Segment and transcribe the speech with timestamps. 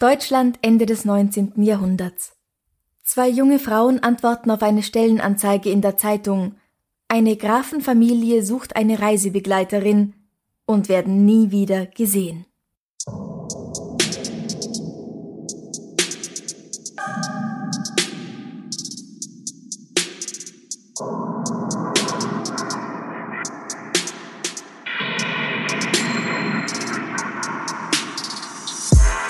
[0.00, 1.54] Deutschland Ende des 19.
[1.56, 2.36] Jahrhunderts.
[3.02, 6.54] Zwei junge Frauen antworten auf eine Stellenanzeige in der Zeitung.
[7.08, 10.14] Eine Grafenfamilie sucht eine Reisebegleiterin
[10.66, 12.46] und werden nie wieder gesehen.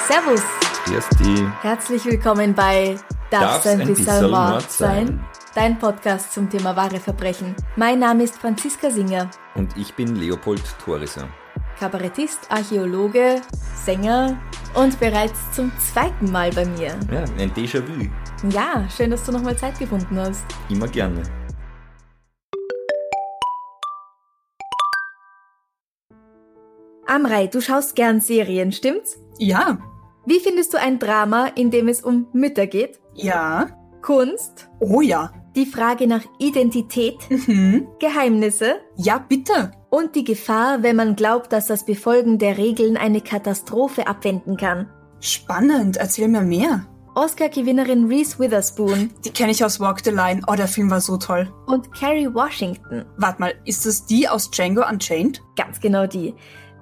[0.08, 0.42] Servus.
[1.20, 1.46] Die.
[1.60, 2.96] Herzlich willkommen bei
[3.30, 5.06] Darf's Darf's ein bisschen Mord Mord sein?
[5.06, 5.24] sein?
[5.54, 7.54] Dein Podcast zum Thema wahre Verbrechen.
[7.76, 11.28] Mein Name ist Franziska Singer, Und ich bin Leopold Thoriser.
[11.78, 13.42] Kabarettist, Archäologe,
[13.84, 14.38] Sänger
[14.74, 16.98] und bereits zum zweiten Mal bei mir.
[17.12, 18.08] Ja, ein Déjà-vu.
[18.50, 20.46] Ja, schön, dass du nochmal Zeit gefunden hast.
[20.70, 21.22] Immer gerne.
[27.06, 29.18] Amrei, du schaust gern Serien, stimmt's?
[29.38, 29.78] Ja,
[30.28, 33.00] Wie findest du ein Drama, in dem es um Mütter geht?
[33.14, 33.68] ja,
[34.02, 34.68] Kunst?
[34.78, 35.32] oh ja.
[35.56, 37.16] Die Frage nach Identität?
[37.30, 37.88] Mhm.
[37.98, 38.76] Geheimnisse?
[38.96, 39.72] Ja, bitte.
[39.88, 44.90] Und die Gefahr, wenn man glaubt, dass das Befolgen der Regeln eine Katastrophe abwenden kann.
[45.20, 46.84] Spannend, erzähl mir mehr.
[47.14, 50.42] Oscar-Gewinnerin Reese Witherspoon Die kenne ich aus Walk the Line.
[50.46, 51.50] Oh, der Film war so toll.
[51.66, 53.06] und Kerry Washington.
[53.16, 55.40] Warte mal, ist das die aus Django Unchained?
[55.56, 56.34] Ganz genau die.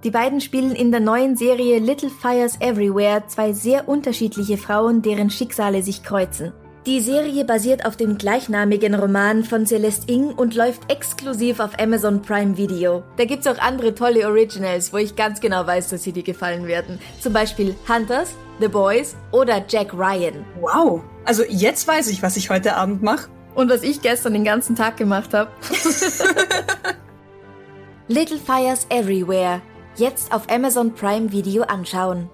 [0.06, 5.30] Die beiden spielen in der neuen Serie Little Fires Everywhere zwei sehr unterschiedliche Frauen, deren
[5.30, 6.52] Schicksale sich kreuzen.
[6.86, 12.22] Die Serie basiert auf dem gleichnamigen Roman von Celeste Ng und läuft exklusiv auf Amazon
[12.22, 13.02] Prime Video.
[13.16, 16.68] Da gibt's auch andere tolle Originals, wo ich ganz genau weiß, dass sie dir gefallen
[16.68, 17.00] werden.
[17.20, 18.30] Zum Beispiel Hunters,
[18.60, 20.44] The Boys oder Jack Ryan.
[20.60, 21.02] Wow.
[21.24, 23.28] Also jetzt weiß ich, was ich heute Abend mache.
[23.56, 25.50] Und was ich gestern den ganzen Tag gemacht habe.
[28.06, 29.62] Little Fires Everywhere.
[29.98, 32.28] Jetzt auf Amazon Prime Video anschauen.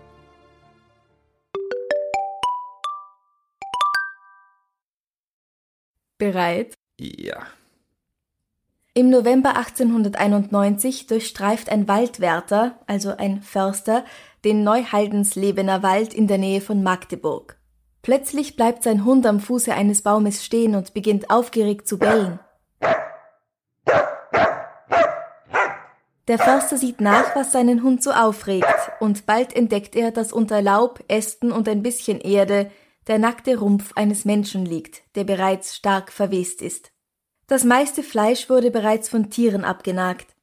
[6.19, 6.75] Bereit?
[6.99, 7.47] Ja.
[8.95, 14.05] Im November 1891 durchstreift ein Waldwärter, also ein Förster,
[14.45, 17.59] den Neuhaldenslebener Wald in der Nähe von Magdeburg.
[18.03, 22.41] Plötzlich bleibt sein Hund am Fuße eines Baumes stehen und beginnt aufgeregt zu bellen.
[26.29, 28.67] Der Förster sieht nach, was seinen Hund so aufregt,
[29.01, 32.71] und bald entdeckt er, dass unter Laub, Ästen und ein bisschen Erde
[33.09, 36.93] der nackte Rumpf eines Menschen liegt, der bereits stark verwest ist.
[37.49, 40.37] Das meiste Fleisch wurde bereits von Tieren abgenagt.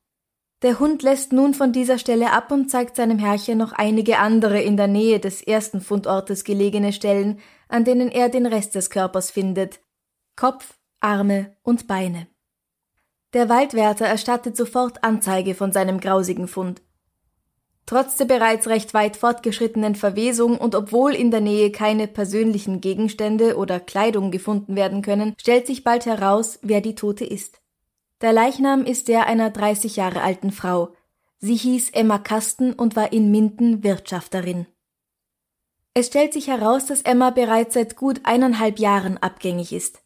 [0.62, 4.62] Der Hund lässt nun von dieser Stelle ab und zeigt seinem Herrchen noch einige andere
[4.62, 9.32] in der Nähe des ersten Fundortes gelegene Stellen, an denen er den Rest des Körpers
[9.32, 9.80] findet.
[10.36, 12.28] Kopf, Arme und Beine.
[13.34, 16.82] Der Waldwärter erstattet sofort Anzeige von seinem grausigen Fund.
[17.86, 23.56] Trotz der bereits recht weit fortgeschrittenen Verwesung und obwohl in der Nähe keine persönlichen Gegenstände
[23.58, 27.62] oder Kleidung gefunden werden können, stellt sich bald heraus, wer die Tote ist.
[28.22, 30.94] Der Leichnam ist der einer 30 Jahre alten Frau.
[31.40, 34.68] Sie hieß Emma Kasten und war in Minden Wirtschafterin.
[35.94, 40.02] Es stellt sich heraus, dass Emma bereits seit gut eineinhalb Jahren abgängig ist.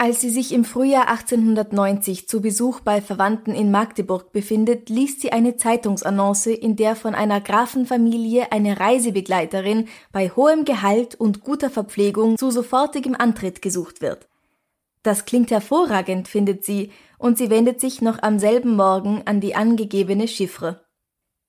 [0.00, 5.32] Als sie sich im Frühjahr 1890 zu Besuch bei Verwandten in Magdeburg befindet, liest sie
[5.32, 12.38] eine Zeitungsannonce, in der von einer Grafenfamilie eine Reisebegleiterin bei hohem Gehalt und guter Verpflegung
[12.38, 14.28] zu sofortigem Antritt gesucht wird.
[15.02, 19.56] Das klingt hervorragend, findet sie, und sie wendet sich noch am selben Morgen an die
[19.56, 20.84] angegebene Chiffre.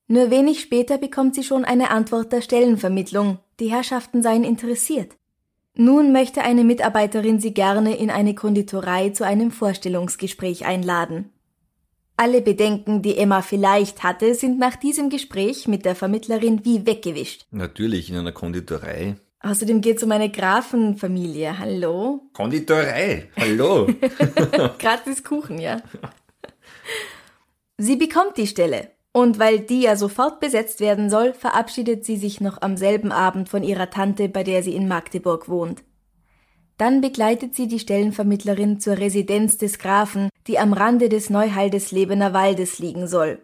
[0.07, 5.19] Nur wenig später bekommt sie schon eine Antwort der Stellenvermittlung, die Herrschaften seien interessiert.
[5.81, 11.31] Nun möchte eine Mitarbeiterin sie gerne in eine Konditorei zu einem Vorstellungsgespräch einladen.
[12.17, 17.45] Alle Bedenken, die Emma vielleicht hatte, sind nach diesem Gespräch mit der Vermittlerin wie weggewischt.
[17.51, 19.15] Natürlich in einer Konditorei.
[19.39, 21.57] Außerdem geht es um eine Grafenfamilie.
[21.57, 22.23] Hallo?
[22.33, 23.29] Konditorei!
[23.37, 23.87] Hallo!
[24.79, 25.81] Gratis Kuchen, ja.
[27.77, 28.91] Sie bekommt die Stelle.
[29.11, 33.49] Und weil die ja sofort besetzt werden soll, verabschiedet sie sich noch am selben Abend
[33.49, 35.83] von ihrer Tante, bei der sie in Magdeburg wohnt.
[36.77, 42.79] Dann begleitet sie die Stellenvermittlerin zur Residenz des Grafen, die am Rande des Neuhaldeslebener Waldes
[42.79, 43.39] liegen soll.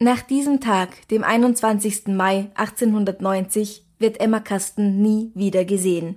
[0.00, 2.08] Nach diesem Tag, dem 21.
[2.08, 6.16] Mai 1890, wird Emma Kasten nie wieder gesehen.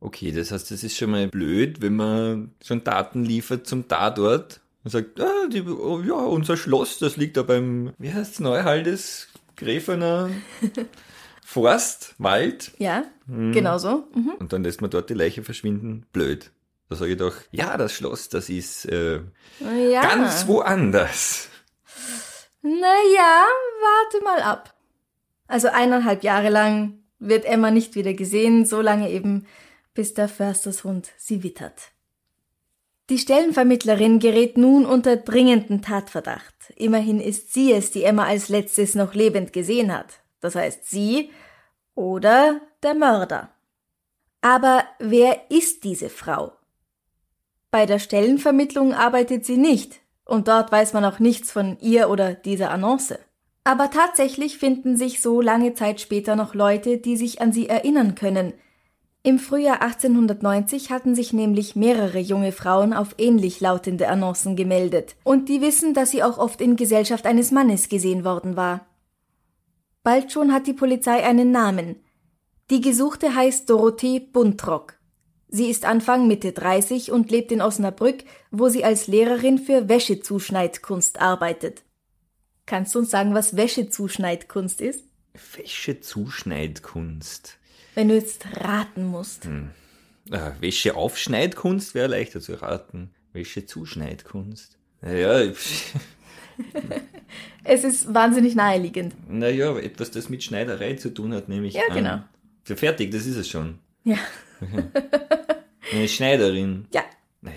[0.00, 4.60] Okay, das heißt, das ist schon mal blöd, wenn man schon Daten liefert zum Tatort
[4.86, 9.26] und sagt, ah, die, oh, ja, unser Schloss, das liegt da beim, wie heißt's, Neuhaldes,
[9.56, 10.30] Gräfener
[11.44, 12.70] Forst, Wald.
[12.78, 14.04] Ja, genau so.
[14.14, 14.34] Mhm.
[14.38, 16.06] Und dann lässt man dort die Leiche verschwinden.
[16.12, 16.52] Blöd.
[16.88, 19.22] Da sage ich doch, ja, das Schloss, das ist äh,
[19.90, 20.02] Ja.
[20.02, 21.48] ganz woanders.
[22.62, 23.44] Naja,
[23.80, 24.72] warte mal ab.
[25.48, 29.46] Also eineinhalb Jahre lang wird Emma nicht wieder gesehen, so lange eben,
[29.94, 31.90] bis der Förstershund sie wittert.
[33.08, 36.72] Die Stellenvermittlerin gerät nun unter dringenden Tatverdacht.
[36.74, 40.20] Immerhin ist sie es, die Emma als letztes noch lebend gesehen hat.
[40.40, 41.30] Das heißt sie
[41.94, 43.50] oder der Mörder.
[44.40, 46.52] Aber wer ist diese Frau?
[47.70, 52.34] Bei der Stellenvermittlung arbeitet sie nicht, und dort weiß man auch nichts von ihr oder
[52.34, 53.18] dieser Annonce.
[53.64, 58.14] Aber tatsächlich finden sich so lange Zeit später noch Leute, die sich an sie erinnern
[58.14, 58.52] können.
[59.26, 65.48] Im Frühjahr 1890 hatten sich nämlich mehrere junge Frauen auf ähnlich lautende Annoncen gemeldet, und
[65.48, 68.86] die wissen, dass sie auch oft in Gesellschaft eines Mannes gesehen worden war.
[70.04, 71.96] Bald schon hat die Polizei einen Namen.
[72.70, 74.94] Die Gesuchte heißt Dorothee Buntrock.
[75.48, 78.22] Sie ist Anfang Mitte 30 und lebt in Osnabrück,
[78.52, 81.82] wo sie als Lehrerin für Wäschezuschneidkunst arbeitet.
[82.64, 85.02] Kannst du uns sagen, was Wäschezuschneidkunst ist?
[85.56, 87.58] Wäschezuschneidkunst.
[87.96, 89.48] Wenn du jetzt raten musst.
[90.30, 93.10] Ah, Wäscheaufschneidkunst wäre leichter zu raten.
[93.32, 94.76] Wäschezuschneidkunst.
[95.00, 95.50] Naja,
[97.64, 99.14] Es ist wahnsinnig naheliegend.
[99.28, 101.74] naja, etwas, das mit Schneiderei zu tun hat, nämlich.
[101.74, 102.20] Ja, genau.
[102.68, 103.78] Ja, fertig, das ist es schon.
[104.04, 104.18] Ja.
[105.92, 106.86] Eine Schneiderin.
[106.92, 107.02] Ja.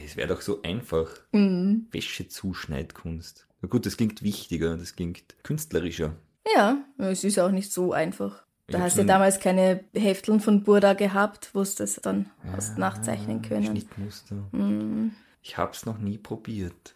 [0.05, 1.09] Es wäre doch so einfach.
[1.33, 1.87] Mhm.
[1.91, 3.47] Wäschezuschneidkunst.
[3.61, 6.15] Na gut, das klingt wichtiger, das klingt künstlerischer.
[6.55, 8.43] Ja, es ist auch nicht so einfach.
[8.71, 12.77] Da hast du ja damals keine Hefteln von Burda gehabt, wo du das dann hast
[12.77, 13.65] nachzeichnen können.
[13.65, 14.35] Schnittmuster.
[14.51, 15.11] Mhm.
[15.41, 16.95] Ich hab's noch nie probiert.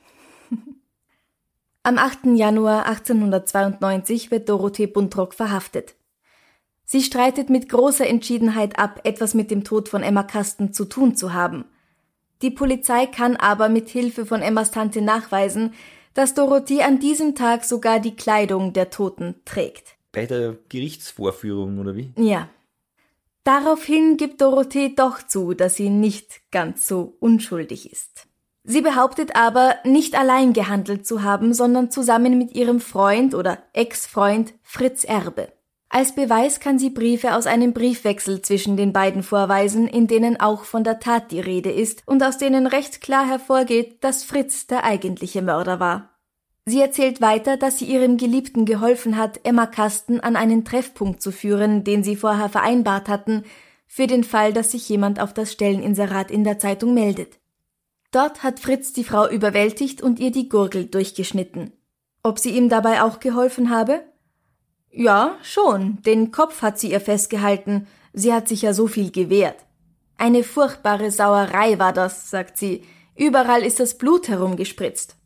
[1.84, 2.26] Am 8.
[2.36, 5.96] Januar 1892 wird Dorothee Buntrock verhaftet.
[6.86, 11.16] Sie streitet mit großer Entschiedenheit ab, etwas mit dem Tod von Emma Kasten zu tun
[11.16, 11.66] zu haben.
[12.42, 15.74] Die Polizei kann aber mit Hilfe von Emmas Tante nachweisen,
[16.14, 19.96] dass Dorothee an diesem Tag sogar die Kleidung der Toten trägt.
[20.14, 22.14] Bei der Gerichtsvorführung, oder wie?
[22.16, 22.48] Ja.
[23.44, 28.28] Daraufhin gibt Dorothee doch zu, dass sie nicht ganz so unschuldig ist.
[28.64, 34.54] Sie behauptet aber, nicht allein gehandelt zu haben, sondern zusammen mit ihrem Freund oder Ex-Freund
[34.62, 35.52] Fritz Erbe.
[35.90, 40.64] Als Beweis kann sie Briefe aus einem Briefwechsel zwischen den beiden vorweisen, in denen auch
[40.64, 44.86] von der Tat die Rede ist und aus denen recht klar hervorgeht, dass Fritz der
[44.86, 46.13] eigentliche Mörder war.
[46.66, 51.32] Sie erzählt weiter, dass sie ihrem Geliebten geholfen hat, Emma Kasten an einen Treffpunkt zu
[51.32, 53.44] führen, den sie vorher vereinbart hatten,
[53.86, 57.40] für den Fall, dass sich jemand auf das Stelleninserat in der Zeitung meldet.
[58.12, 61.74] Dort hat Fritz die Frau überwältigt und ihr die Gurgel durchgeschnitten.
[62.24, 64.04] Ob sie ihm dabei auch geholfen habe?
[64.90, 66.02] Ja, schon.
[66.04, 67.88] Den Kopf hat sie ihr festgehalten.
[68.14, 69.58] Sie hat sich ja so viel gewehrt.
[70.18, 72.84] Eine furchtbare Sauerei war das, sagt sie.
[73.16, 75.18] Überall ist das Blut herumgespritzt.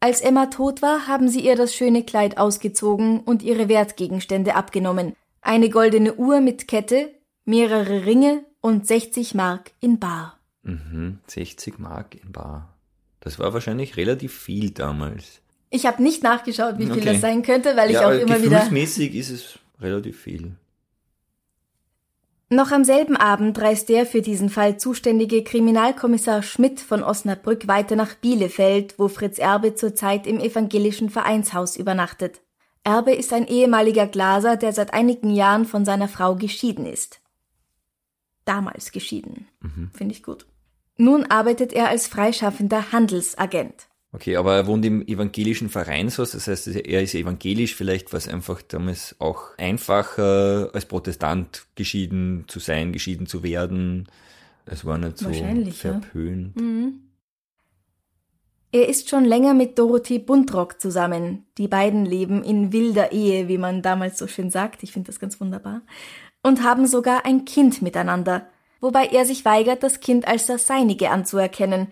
[0.00, 5.14] Als Emma tot war, haben sie ihr das schöne Kleid ausgezogen und ihre Wertgegenstände abgenommen.
[5.40, 7.10] Eine goldene Uhr mit Kette,
[7.44, 10.38] mehrere Ringe und 60 Mark in Bar.
[10.62, 12.68] Mhm, 60 Mark in Bar.
[13.20, 15.40] Das war wahrscheinlich relativ viel damals.
[15.70, 17.12] Ich habe nicht nachgeschaut, wie viel Okay.
[17.12, 18.50] das sein könnte, weil ich ja, auch aber immer wieder.
[18.58, 20.52] gefühlsmäßig ist es relativ viel.
[22.48, 27.96] Noch am selben Abend reist der für diesen Fall zuständige Kriminalkommissar Schmidt von Osnabrück weiter
[27.96, 32.40] nach Bielefeld, wo Fritz Erbe zurzeit im evangelischen Vereinshaus übernachtet.
[32.84, 37.20] Erbe ist ein ehemaliger Glaser, der seit einigen Jahren von seiner Frau geschieden ist.
[38.44, 39.48] Damals geschieden.
[39.92, 40.46] Finde ich gut.
[40.96, 43.88] Nun arbeitet er als freischaffender Handelsagent.
[44.16, 48.26] Okay, aber er wohnt im evangelischen Vereinshaus, das heißt, er ist evangelisch, vielleicht war es
[48.26, 54.08] einfach damals auch einfacher, als Protestant geschieden zu sein, geschieden zu werden.
[54.64, 55.70] Es war nicht so ja.
[55.70, 56.54] verpönt.
[58.72, 61.44] Er ist schon länger mit Dorothee Buntrock zusammen.
[61.58, 64.82] Die beiden leben in wilder Ehe, wie man damals so schön sagt.
[64.82, 65.82] Ich finde das ganz wunderbar.
[66.42, 68.46] Und haben sogar ein Kind miteinander.
[68.80, 71.88] Wobei er sich weigert, das Kind als das seinige anzuerkennen.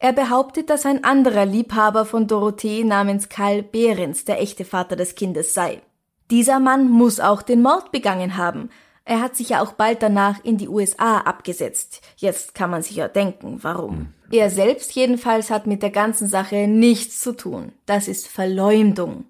[0.00, 5.16] Er behauptet, dass ein anderer Liebhaber von Dorothee namens Karl Behrens der echte Vater des
[5.16, 5.82] Kindes sei.
[6.30, 8.70] Dieser Mann muss auch den Mord begangen haben.
[9.04, 12.02] Er hat sich ja auch bald danach in die USA abgesetzt.
[12.16, 14.12] Jetzt kann man sich ja denken, warum.
[14.30, 17.72] Er selbst jedenfalls hat mit der ganzen Sache nichts zu tun.
[17.86, 19.24] Das ist Verleumdung.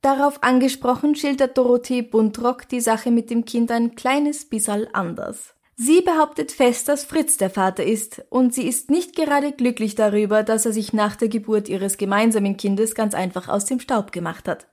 [0.00, 5.54] Darauf angesprochen schildert Dorothee Buntrock die Sache mit dem Kind ein kleines bissal anders.
[5.80, 10.42] Sie behauptet fest, dass Fritz der Vater ist, und sie ist nicht gerade glücklich darüber,
[10.42, 14.48] dass er sich nach der Geburt ihres gemeinsamen Kindes ganz einfach aus dem Staub gemacht
[14.48, 14.66] hat.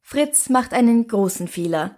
[0.00, 1.96] Fritz macht einen großen Fehler.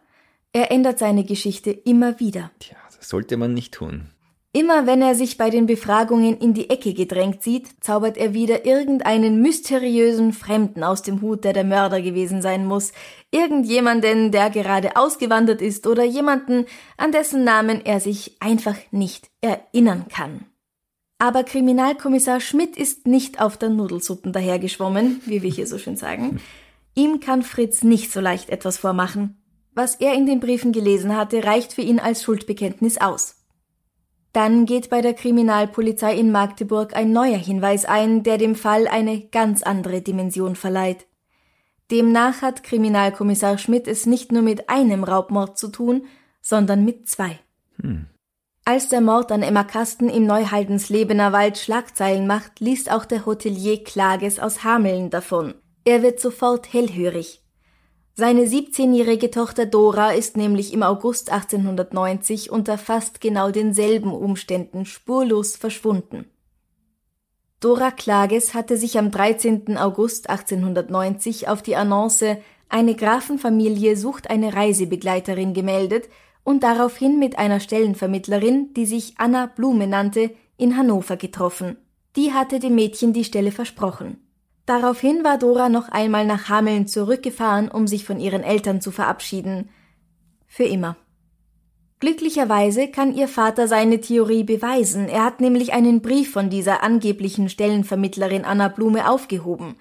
[0.52, 2.50] Er ändert seine Geschichte immer wieder.
[2.59, 4.11] Tja, das sollte man nicht tun.
[4.52, 8.64] Immer wenn er sich bei den Befragungen in die Ecke gedrängt sieht, zaubert er wieder
[8.64, 12.92] irgendeinen mysteriösen Fremden aus dem Hut, der der Mörder gewesen sein muss,
[13.35, 20.07] irgendjemanden, der gerade ausgewandert ist oder jemanden, an dessen Namen er sich einfach nicht erinnern
[20.09, 20.47] kann.
[21.19, 26.41] Aber Kriminalkommissar Schmidt ist nicht auf der Nudelsuppen dahergeschwommen, wie wir hier so schön sagen.
[26.95, 29.43] Ihm kann Fritz nicht so leicht etwas vormachen.
[29.73, 33.45] Was er in den Briefen gelesen hatte, reicht für ihn als Schuldbekenntnis aus.
[34.33, 39.21] Dann geht bei der Kriminalpolizei in Magdeburg ein neuer Hinweis ein, der dem Fall eine
[39.21, 41.07] ganz andere Dimension verleiht.
[41.95, 46.07] Demnach hat Kriminalkommissar Schmidt es nicht nur mit einem Raubmord zu tun,
[46.43, 47.39] sondern mit zwei.
[47.81, 48.07] Hm.
[48.65, 53.85] Als der Mord an Emma Kasten im Neuhaldenslebener Wald Schlagzeilen macht, liest auch der Hotelier
[53.85, 55.55] Klages aus Hameln davon.
[55.85, 57.45] Er wird sofort hellhörig.
[58.15, 65.55] Seine 17-jährige Tochter Dora ist nämlich im August 1890 unter fast genau denselben Umständen spurlos
[65.55, 66.25] verschwunden.
[67.64, 69.78] Dora Klages hatte sich am 13.
[69.78, 72.37] August 1890 auf die Annonce
[72.68, 76.11] Eine Grafenfamilie sucht eine Reisebegleiterin gemeldet
[76.42, 81.78] und daraufhin mit einer Stellenvermittlerin, die sich Anna Blume nannte, in Hannover getroffen.
[82.16, 84.18] Die hatte dem Mädchen die Stelle versprochen.
[84.66, 89.71] Daraufhin war Dora noch einmal nach Hameln zurückgefahren, um sich von ihren Eltern zu verabschieden.
[90.47, 90.99] Für immer.
[92.04, 95.08] Glücklicherweise kann ihr Vater seine Theorie beweisen.
[95.08, 99.76] Er hat nämlich einen Brief von dieser angeblichen Stellenvermittlerin Anna Blume aufgehoben.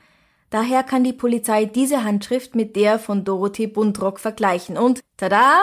[0.49, 5.59] Daher kann die Polizei diese Handschrift mit der von Dorothee Buntrock vergleichen und tada,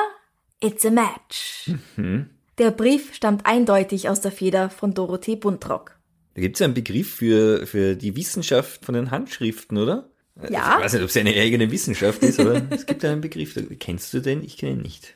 [0.62, 1.70] it's a match.
[1.96, 2.28] Mhm.
[2.58, 5.98] Der Brief stammt eindeutig aus der Feder von Dorothee Buntrock.
[6.34, 10.10] Da gibt es ja einen Begriff für, für die Wissenschaft von den Handschriften, oder?
[10.50, 10.76] Ja.
[10.76, 13.58] Ich weiß nicht, ob es eine eigene Wissenschaft ist, aber es gibt einen Begriff.
[13.78, 14.44] Kennst du den?
[14.44, 15.14] Ich kenne ihn nicht.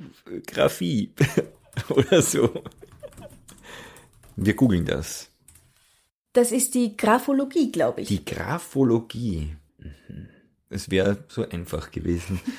[0.00, 1.12] Autographie
[1.88, 2.62] oder so.
[4.36, 5.30] Wir googeln das.
[6.32, 8.08] Das ist die Graphologie, glaube ich.
[8.08, 9.56] Die Graphologie.
[9.78, 10.28] Mhm.
[10.68, 12.40] Es wäre so einfach gewesen.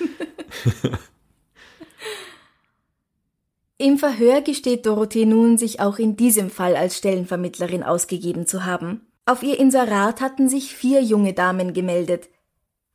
[3.77, 9.07] Im Verhör gesteht Dorothee nun, sich auch in diesem Fall als Stellenvermittlerin ausgegeben zu haben.
[9.25, 12.29] Auf ihr Inserat hatten sich vier junge Damen gemeldet.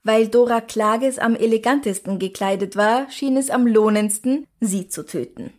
[0.07, 5.53] Weil Dora Klages am elegantesten gekleidet war, schien es am lohnendsten, sie zu töten.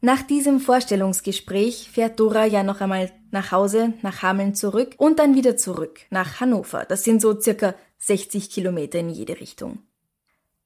[0.00, 5.34] Nach diesem Vorstellungsgespräch fährt Dora ja noch einmal nach Hause, nach Hameln zurück und dann
[5.34, 6.86] wieder zurück, nach Hannover.
[6.86, 9.80] Das sind so circa 60 Kilometer in jede Richtung.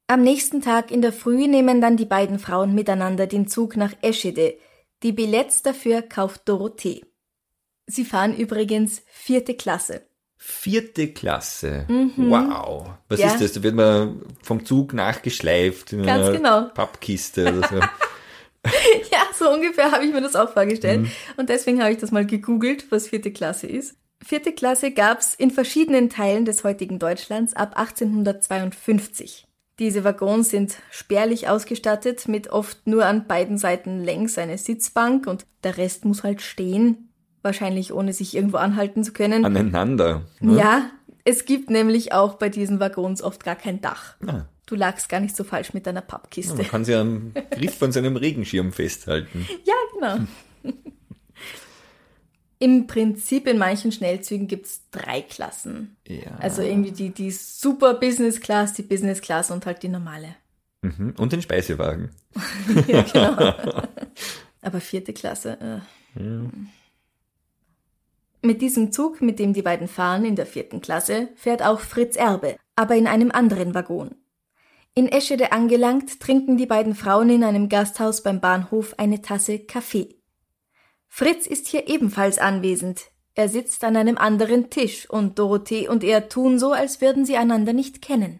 [0.06, 3.94] Am nächsten Tag in der Früh nehmen dann die beiden Frauen miteinander den Zug nach
[4.00, 4.58] Eschede.
[5.02, 7.04] Die Billets dafür kauft Dorothee.
[7.88, 10.05] Sie fahren übrigens vierte Klasse.
[10.48, 11.86] Vierte Klasse.
[11.88, 12.30] Mhm.
[12.30, 12.90] Wow.
[13.08, 13.26] Was ja.
[13.26, 13.52] ist das?
[13.54, 16.62] Da wird man vom Zug nachgeschleift in Ganz einer genau.
[16.72, 17.76] Pappkiste oder so.
[19.10, 21.00] ja, so ungefähr habe ich mir das auch vorgestellt.
[21.00, 21.10] Mhm.
[21.36, 23.96] Und deswegen habe ich das mal gegoogelt, was vierte Klasse ist.
[24.24, 29.48] Vierte Klasse gab es in verschiedenen Teilen des heutigen Deutschlands ab 1852.
[29.80, 35.44] Diese Waggons sind spärlich ausgestattet mit oft nur an beiden Seiten längs eine Sitzbank und
[35.64, 37.12] der Rest muss halt stehen,
[37.46, 39.44] wahrscheinlich ohne sich irgendwo anhalten zu können.
[39.46, 40.22] Aneinander.
[40.40, 40.58] Ne?
[40.58, 40.90] Ja,
[41.24, 44.16] es gibt nämlich auch bei diesen Waggons oft gar kein Dach.
[44.26, 44.44] Ah.
[44.66, 46.52] Du lagst gar nicht so falsch mit deiner Pappkiste.
[46.52, 49.46] Ja, man kann sie am Griff von seinem Regenschirm festhalten.
[49.64, 50.26] Ja, genau.
[52.58, 55.96] Im Prinzip in manchen Schnellzügen gibt's drei Klassen.
[56.08, 56.36] Ja.
[56.38, 60.36] Also irgendwie die, die Super Business Class, die Business Class und halt die normale.
[60.80, 61.14] Mhm.
[61.18, 62.10] Und den Speisewagen.
[62.88, 63.82] ja, genau.
[64.62, 65.58] Aber vierte Klasse.
[65.60, 66.22] Äh.
[66.22, 66.50] Ja.
[68.46, 72.14] Mit diesem Zug, mit dem die beiden fahren in der vierten Klasse, fährt auch Fritz
[72.14, 74.14] Erbe, aber in einem anderen Waggon.
[74.94, 80.20] In Eschede angelangt, trinken die beiden Frauen in einem Gasthaus beim Bahnhof eine Tasse Kaffee.
[81.08, 83.06] Fritz ist hier ebenfalls anwesend.
[83.34, 87.36] Er sitzt an einem anderen Tisch und Dorothee und er tun so, als würden sie
[87.36, 88.38] einander nicht kennen.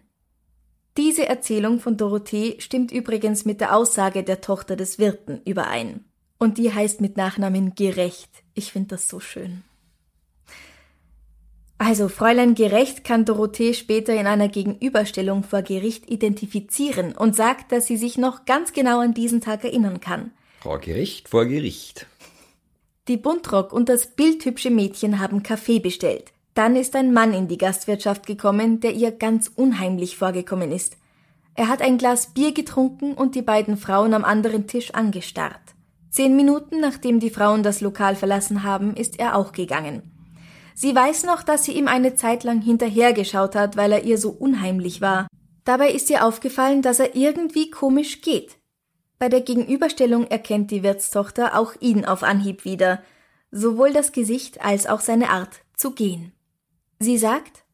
[0.95, 6.05] Diese Erzählung von Dorothee stimmt übrigens mit der Aussage der Tochter des Wirten überein.
[6.39, 8.31] Und die heißt mit Nachnamen Gerecht.
[8.53, 9.63] Ich finde das so schön.
[11.79, 17.85] Also Fräulein Gerecht kann Dorothee später in einer Gegenüberstellung vor Gericht identifizieren und sagt, dass
[17.85, 20.31] sie sich noch ganz genau an diesen Tag erinnern kann.
[20.61, 22.07] Frau Gericht vor Gericht.
[23.07, 26.33] Die Buntrock und das bildhübsche Mädchen haben Kaffee bestellt.
[26.55, 30.97] Dann ist ein Mann in die Gastwirtschaft gekommen, der ihr ganz unheimlich vorgekommen ist.
[31.53, 35.61] Er hat ein Glas Bier getrunken und die beiden Frauen am anderen Tisch angestarrt.
[36.09, 40.16] Zehn Minuten nachdem die Frauen das Lokal verlassen haben, ist er auch gegangen.
[40.79, 44.29] Sie weiß noch, dass sie ihm eine Zeit lang hinterhergeschaut hat, weil er ihr so
[44.29, 45.27] unheimlich war.
[45.63, 48.59] Dabei ist ihr aufgefallen, dass er irgendwie komisch geht.
[49.17, 53.01] Bei der Gegenüberstellung erkennt die Wirtstochter auch ihn auf Anhieb wieder,
[53.49, 56.31] sowohl das Gesicht als auch seine Art zu gehen.
[56.99, 57.65] Sie sagt,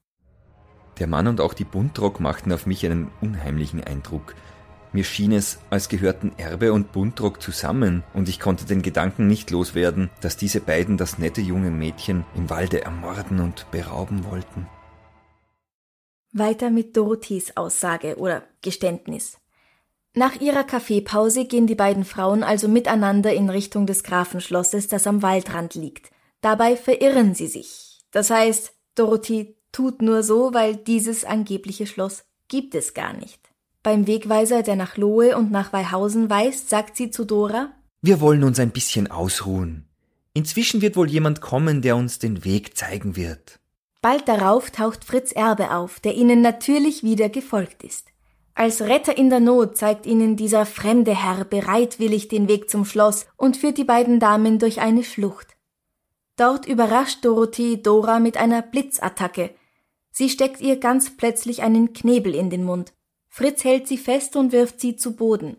[0.98, 4.34] der Mann und auch die Buntrock machten auf mich einen unheimlichen Eindruck.
[4.94, 9.50] Mir schien es, als gehörten Erbe und Buntrock zusammen, und ich konnte den Gedanken nicht
[9.50, 14.68] loswerden, dass diese beiden das nette junge Mädchen im Walde ermorden und berauben wollten.
[16.32, 19.38] Weiter mit Dorothees Aussage oder Geständnis.
[20.16, 25.24] Nach ihrer Kaffeepause gehen die beiden Frauen also miteinander in Richtung des Grafenschlosses, das am
[25.24, 26.12] Waldrand liegt.
[26.42, 28.02] Dabei verirren sie sich.
[28.12, 33.43] Das heißt, Dorothee tut nur so, weil dieses angebliche Schloss gibt es gar nicht.
[33.84, 37.70] Beim Wegweiser, der nach Lohe und nach Weihausen weist, sagt sie zu Dora
[38.02, 39.86] Wir wollen uns ein bisschen ausruhen.
[40.34, 43.60] Inzwischen wird wohl jemand kommen, der uns den Weg zeigen wird.
[44.02, 48.08] Bald darauf taucht Fritz Erbe auf, der ihnen natürlich wieder gefolgt ist.
[48.56, 53.26] Als Retter in der Not zeigt ihnen dieser fremde Herr bereitwillig den Weg zum Schloss
[53.38, 55.56] und führt die beiden Damen durch eine Schlucht.
[56.36, 59.52] Dort überrascht Dorothee Dora mit einer Blitzattacke,
[60.16, 62.94] Sie steckt ihr ganz plötzlich einen Knebel in den Mund.
[63.36, 65.58] Fritz hält sie fest und wirft sie zu Boden.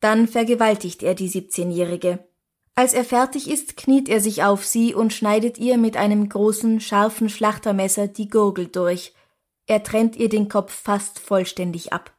[0.00, 2.26] Dann vergewaltigt er die 17-Jährige.
[2.74, 6.80] Als er fertig ist, kniet er sich auf sie und schneidet ihr mit einem großen,
[6.80, 9.12] scharfen Schlachtermesser die Gurgel durch.
[9.66, 12.16] Er trennt ihr den Kopf fast vollständig ab.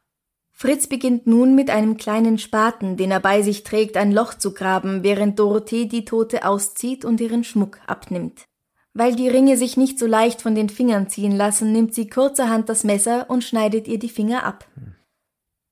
[0.52, 4.54] Fritz beginnt nun mit einem kleinen Spaten, den er bei sich trägt, ein Loch zu
[4.54, 8.46] graben, während Dorothee die Tote auszieht und ihren Schmuck abnimmt.
[8.94, 12.68] Weil die Ringe sich nicht so leicht von den Fingern ziehen lassen, nimmt sie kurzerhand
[12.68, 14.66] das Messer und schneidet ihr die Finger ab.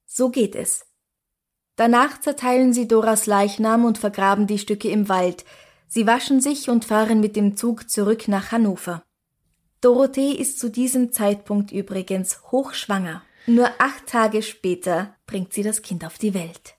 [0.06, 0.86] So geht es.
[1.76, 5.44] Danach zerteilen sie Doras Leichnam und vergraben die Stücke im Wald.
[5.86, 9.02] Sie waschen sich und fahren mit dem Zug zurück nach Hannover.
[9.80, 13.22] Dorothee ist zu diesem Zeitpunkt übrigens hochschwanger.
[13.46, 16.74] Nur acht Tage später bringt sie das Kind auf die Welt.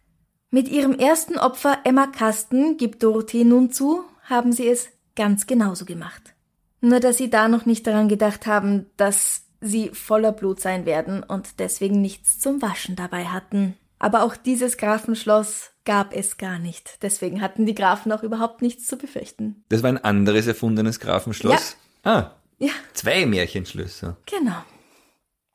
[0.51, 5.85] Mit ihrem ersten Opfer Emma Kasten gibt Dorothee nun zu, haben sie es ganz genauso
[5.85, 6.33] gemacht.
[6.81, 11.23] Nur dass sie da noch nicht daran gedacht haben, dass sie voller Blut sein werden
[11.23, 13.75] und deswegen nichts zum Waschen dabei hatten.
[13.99, 16.97] Aber auch dieses Grafenschloss gab es gar nicht.
[17.03, 19.63] Deswegen hatten die Grafen auch überhaupt nichts zu befürchten.
[19.69, 21.77] Das war ein anderes erfundenes Grafenschloss?
[22.03, 22.11] Ja.
[22.11, 22.31] Ah.
[22.57, 22.71] Ja.
[22.93, 24.17] Zwei Märchenschlösser.
[24.25, 24.63] Genau.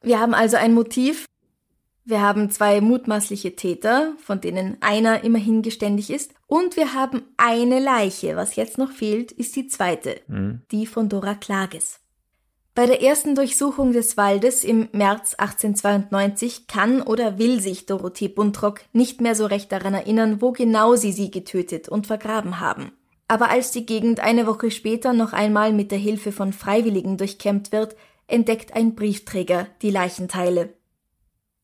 [0.02, 1.26] Wir haben also ein Motiv,
[2.06, 6.32] wir haben zwei mutmaßliche Täter, von denen einer immerhin geständig ist.
[6.46, 8.36] Und wir haben eine Leiche.
[8.36, 10.62] Was jetzt noch fehlt, ist die zweite, mhm.
[10.70, 11.98] die von Dora Klages.
[12.76, 18.82] Bei der ersten Durchsuchung des Waldes im März 1892 kann oder will sich Dorothee Buntrock
[18.92, 22.92] nicht mehr so recht daran erinnern, wo genau sie sie getötet und vergraben haben.
[23.28, 27.72] Aber als die Gegend eine Woche später noch einmal mit der Hilfe von Freiwilligen durchkämmt
[27.72, 27.96] wird,
[28.28, 30.75] entdeckt ein Briefträger die Leichenteile.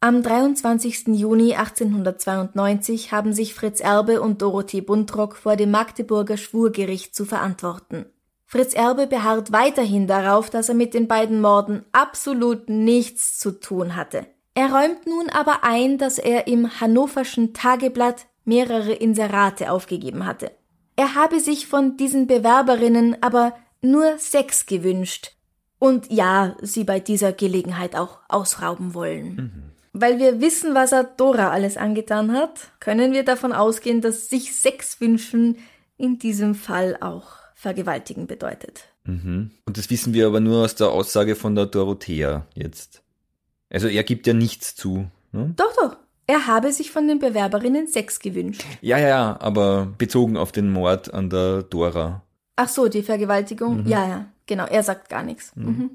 [0.05, 1.15] Am 23.
[1.15, 8.07] Juni 1892 haben sich Fritz Erbe und Dorothee Buntrock vor dem Magdeburger Schwurgericht zu verantworten.
[8.45, 13.95] Fritz Erbe beharrt weiterhin darauf, dass er mit den beiden Morden absolut nichts zu tun
[13.95, 14.27] hatte.
[14.55, 20.51] Er räumt nun aber ein, dass er im Hannoverschen Tageblatt mehrere Inserate aufgegeben hatte.
[20.97, 25.37] Er habe sich von diesen Bewerberinnen aber nur sechs gewünscht
[25.79, 29.35] und ja, sie bei dieser Gelegenheit auch ausrauben wollen.
[29.37, 29.72] Mhm.
[29.93, 34.55] Weil wir wissen, was er Dora alles angetan hat, können wir davon ausgehen, dass sich
[34.55, 35.59] Sex wünschen
[35.99, 38.85] in diesem Fall auch vergewaltigen bedeutet.
[39.05, 39.51] Mhm.
[39.67, 43.03] Und das wissen wir aber nur aus der Aussage von der Dorothea jetzt.
[43.71, 45.07] Also er gibt ja nichts zu.
[45.33, 45.53] Ne?
[45.57, 45.97] Doch, doch.
[46.27, 48.65] Er habe sich von den Bewerberinnen Sex gewünscht.
[48.81, 52.23] Ja, ja, aber bezogen auf den Mord an der Dora.
[52.57, 53.83] Ach so, die Vergewaltigung?
[53.83, 53.89] Mhm.
[53.89, 54.67] Ja, ja, genau.
[54.67, 55.55] Er sagt gar nichts.
[55.55, 55.67] Mhm.
[55.67, 55.91] mhm.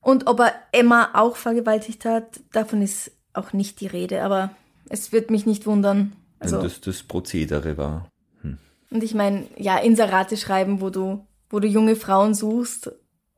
[0.00, 4.50] Und ob er Emma auch vergewaltigt hat, davon ist auch nicht die Rede, aber
[4.88, 6.12] es wird mich nicht wundern.
[6.38, 8.08] Also, Wenn das das Prozedere war.
[8.42, 8.58] Hm.
[8.90, 12.92] Und ich meine, ja, Inserate schreiben, wo du, wo du junge Frauen suchst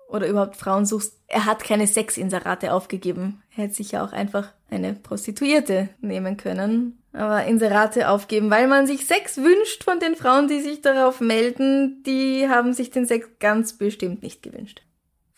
[0.09, 1.19] oder überhaupt Frauen suchst.
[1.29, 3.43] Er hat keine Sexinserate aufgegeben.
[3.57, 6.99] Er hätte sich ja auch einfach eine Prostituierte nehmen können.
[7.13, 12.03] Aber Inserate aufgeben, weil man sich Sex wünscht von den Frauen, die sich darauf melden,
[12.05, 14.83] die haben sich den Sex ganz bestimmt nicht gewünscht.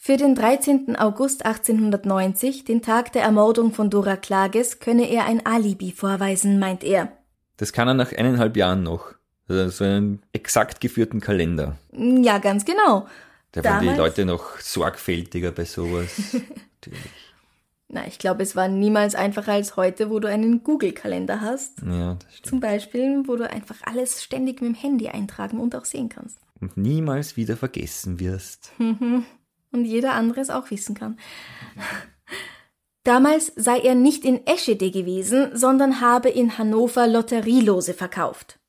[0.04, 0.96] Für den 13.
[0.96, 6.82] August 1890, den Tag der Ermordung von Dora Klages, könne er ein Alibi vorweisen, meint
[6.82, 7.12] er.
[7.56, 9.14] Das kann er nach eineinhalb Jahren noch.
[9.46, 11.78] Also so einen exakt geführten Kalender.
[11.92, 13.06] Ja, ganz genau.
[13.52, 16.10] Da waren die Leute noch sorgfältiger bei sowas.
[16.80, 17.12] Natürlich.
[17.86, 21.80] Na, ich glaube, es war niemals einfacher als heute, wo du einen Google-Kalender hast.
[21.82, 22.46] Ja, das stimmt.
[22.46, 26.40] Zum Beispiel, wo du einfach alles ständig mit dem Handy eintragen und auch sehen kannst.
[26.60, 28.72] Und niemals wieder vergessen wirst.
[29.72, 31.18] Und jeder andere es auch wissen kann.
[33.04, 38.60] Damals sei er nicht in Eschede gewesen, sondern habe in Hannover Lotterielose verkauft.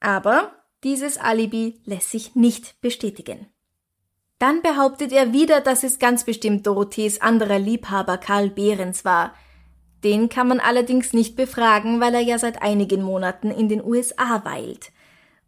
[0.00, 0.52] Aber
[0.84, 3.46] dieses Alibi lässt sich nicht bestätigen.
[4.38, 9.34] Dann behauptet er wieder, dass es ganz bestimmt Dorothees anderer Liebhaber Karl Behrens war.
[10.02, 14.44] Den kann man allerdings nicht befragen, weil er ja seit einigen Monaten in den USA
[14.44, 14.90] weilt.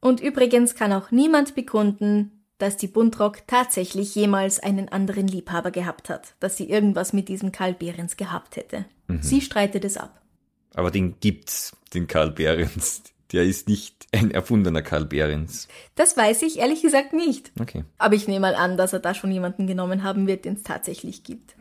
[0.00, 6.08] Und übrigens kann auch niemand bekunden, dass die Buntrock tatsächlich jemals einen anderen Liebhaber gehabt
[6.08, 8.86] hat, dass sie irgendwas mit diesem Karl Behrens gehabt hätte.
[9.20, 10.22] Sie streitet es ab.
[10.74, 13.02] Aber den gibt's, den Karl Behrens.
[13.32, 15.66] Der ist nicht ein erfundener Karl Behrens.
[15.94, 17.52] Das weiß ich ehrlich gesagt nicht.
[17.60, 17.84] Okay.
[17.98, 20.62] Aber ich nehme mal an, dass er da schon jemanden genommen haben wird, den es
[20.62, 21.56] tatsächlich gibt.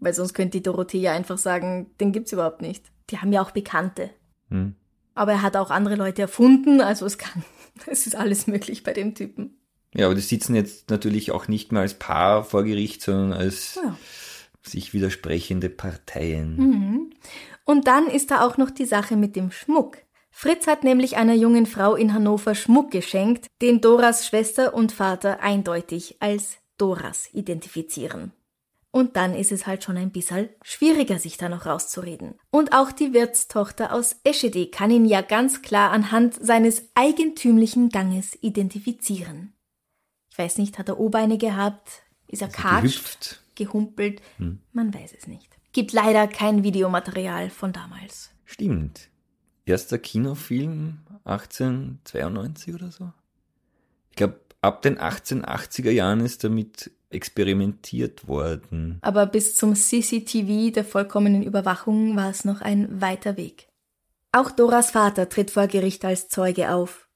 [0.00, 2.90] Weil sonst könnte die Dorothee ja einfach sagen, den gibt's überhaupt nicht.
[3.10, 4.10] Die haben ja auch Bekannte.
[4.50, 4.74] Hm.
[5.14, 7.42] Aber er hat auch andere Leute erfunden, also es kann,
[7.86, 9.57] es ist alles möglich bei dem Typen.
[9.98, 13.80] Ja, aber die sitzen jetzt natürlich auch nicht mehr als Paar vor Gericht, sondern als
[13.82, 13.96] Ja.
[14.62, 17.16] sich widersprechende Parteien.
[17.64, 19.98] Und dann ist da auch noch die Sache mit dem Schmuck.
[20.30, 25.40] Fritz hat nämlich einer jungen Frau in Hannover Schmuck geschenkt, den Doras Schwester und Vater
[25.40, 28.30] eindeutig als Doras identifizieren.
[28.92, 32.38] Und dann ist es halt schon ein bisschen schwieriger, sich da noch rauszureden.
[32.52, 38.38] Und auch die Wirtstochter aus Eschede kann ihn ja ganz klar anhand seines eigentümlichen Ganges
[38.40, 39.54] identifizieren.
[40.38, 42.04] Ich weiß nicht, hat er O-Beine gehabt?
[42.28, 42.82] Ist er katsch?
[42.82, 43.42] Gehüpft.
[43.56, 44.22] gehumpelt?
[44.72, 45.48] Man weiß es nicht.
[45.72, 48.30] Gibt leider kein Videomaterial von damals.
[48.44, 49.08] Stimmt.
[49.66, 53.12] Erster Kinofilm 1892 oder so.
[54.10, 58.98] Ich glaube, ab den 1880er Jahren ist damit experimentiert worden.
[59.00, 63.66] Aber bis zum CCTV der vollkommenen Überwachung war es noch ein weiter Weg.
[64.30, 67.07] Auch Doras Vater tritt vor Gericht als Zeuge auf.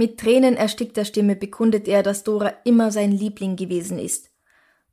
[0.00, 4.30] Mit Tränen erstickter Stimme bekundet er, dass Dora immer sein Liebling gewesen ist.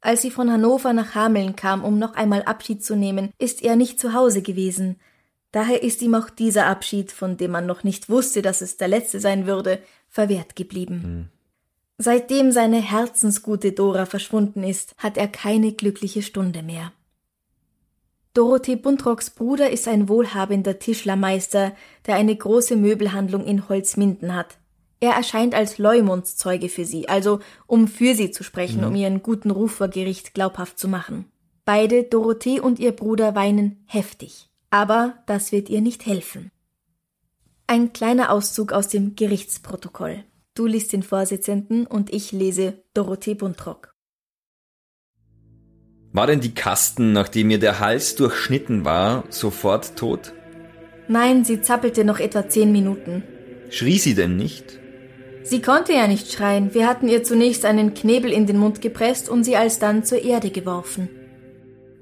[0.01, 3.77] Als sie von Hannover nach Hameln kam, um noch einmal Abschied zu nehmen, ist er
[3.77, 4.99] nicht zu Hause gewesen.
[5.53, 8.89] Daher ist ihm auch dieser Abschied, von dem man noch nicht wusste, dass es der
[8.89, 11.31] letzte sein würde, verwehrt geblieben.
[11.97, 16.91] Seitdem seine herzensgute Dora verschwunden ist, hat er keine glückliche Stunde mehr.
[18.33, 21.71] Dorothee Buntrocks Bruder ist ein wohlhabender Tischlermeister,
[22.07, 24.57] der eine große Möbelhandlung in Holzminden hat.
[24.99, 29.51] Er erscheint als Leumundszeuge für sie, also um für sie zu sprechen, um ihren guten
[29.51, 31.25] Ruf vor Gericht glaubhaft zu machen.
[31.65, 34.49] Beide, Dorothee und ihr Bruder, weinen heftig.
[34.69, 36.51] Aber das wird ihr nicht helfen.
[37.67, 40.23] Ein kleiner Auszug aus dem Gerichtsprotokoll.
[40.55, 43.93] Du liest den Vorsitzenden und ich lese Dorothee Buntrock.
[46.13, 50.33] War denn die Kasten, nachdem ihr der Hals durchschnitten war, sofort tot?
[51.07, 53.23] Nein, sie zappelte noch etwa zehn Minuten.
[53.69, 54.76] Schrie sie denn nicht?
[55.47, 56.73] Sie konnte ja nicht schreien.
[56.73, 60.49] Wir hatten ihr zunächst einen Knebel in den Mund gepresst und sie alsdann zur Erde
[60.49, 61.07] geworfen.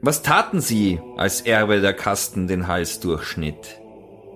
[0.02, 3.80] Was taten sie, als Erbe der Kasten den Hals durchschnitt?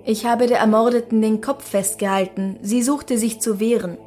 [0.05, 2.57] Ich habe der Ermordeten den Kopf festgehalten.
[2.61, 3.97] Sie suchte sich zu wehren.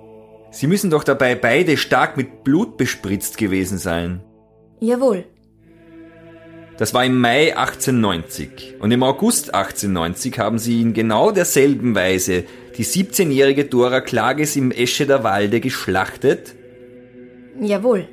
[0.53, 4.21] Sie müssen doch dabei beide stark mit Blut bespritzt gewesen sein.
[4.79, 5.25] Jawohl.
[6.79, 12.45] Das war im Mai 1890 und im August 1890 haben sie in genau derselben Weise
[12.77, 16.55] die 17-jährige Dora Klages im Escheder Walde geschlachtet.
[17.61, 18.09] Jawohl.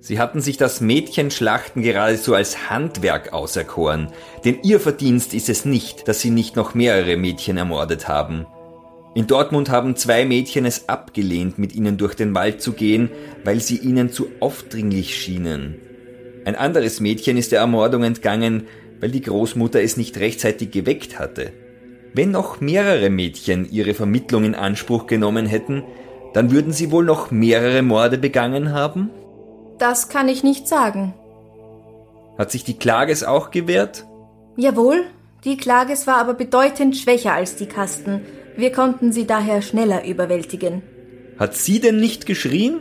[0.00, 4.08] Sie hatten sich das Mädchenschlachten geradezu als Handwerk auserkoren,
[4.44, 8.46] denn ihr Verdienst ist es nicht, dass sie nicht noch mehrere Mädchen ermordet haben.
[9.14, 13.10] In Dortmund haben zwei Mädchen es abgelehnt, mit ihnen durch den Wald zu gehen,
[13.44, 15.76] weil sie ihnen zu aufdringlich schienen.
[16.44, 18.68] Ein anderes Mädchen ist der Ermordung entgangen,
[19.00, 21.52] weil die Großmutter es nicht rechtzeitig geweckt hatte.
[22.14, 25.84] Wenn noch mehrere Mädchen ihre Vermittlung in Anspruch genommen hätten,
[26.34, 29.10] dann würden sie wohl noch mehrere Morde begangen haben?
[29.78, 31.14] Das kann ich nicht sagen.
[32.36, 34.06] Hat sich die Klages auch gewehrt?
[34.56, 35.04] Jawohl.
[35.44, 38.22] Die Klages war aber bedeutend schwächer als die Kasten.
[38.56, 40.82] Wir konnten sie daher schneller überwältigen.
[41.38, 42.80] Hat sie denn nicht geschrien?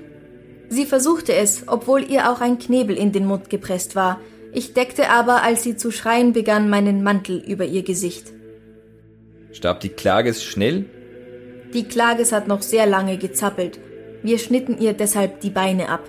[0.70, 4.20] Sie versuchte es, obwohl ihr auch ein Knebel in den Mund gepresst war.
[4.54, 8.34] Ich deckte aber, als sie zu schreien begann, meinen Mantel über ihr Gesicht.
[9.52, 10.86] Starb die Klages schnell?
[11.74, 13.80] Die Klages hat noch sehr lange gezappelt.
[14.24, 16.04] Wir schnitten ihr deshalb die Beine ab.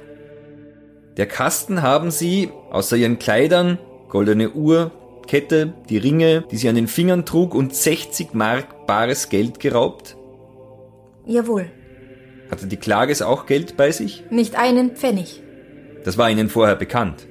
[1.17, 4.93] Der Kasten haben sie, außer ihren Kleidern, goldene Uhr,
[5.27, 10.17] Kette, die Ringe, die sie an den Fingern trug und 60 Mark bares Geld geraubt?
[11.27, 11.71] Jawohl.
[12.51, 14.25] Hatte die Klages auch Geld bei sich?
[14.31, 15.43] Nicht einen Pfennig.
[16.05, 17.27] Das war Ihnen vorher bekannt.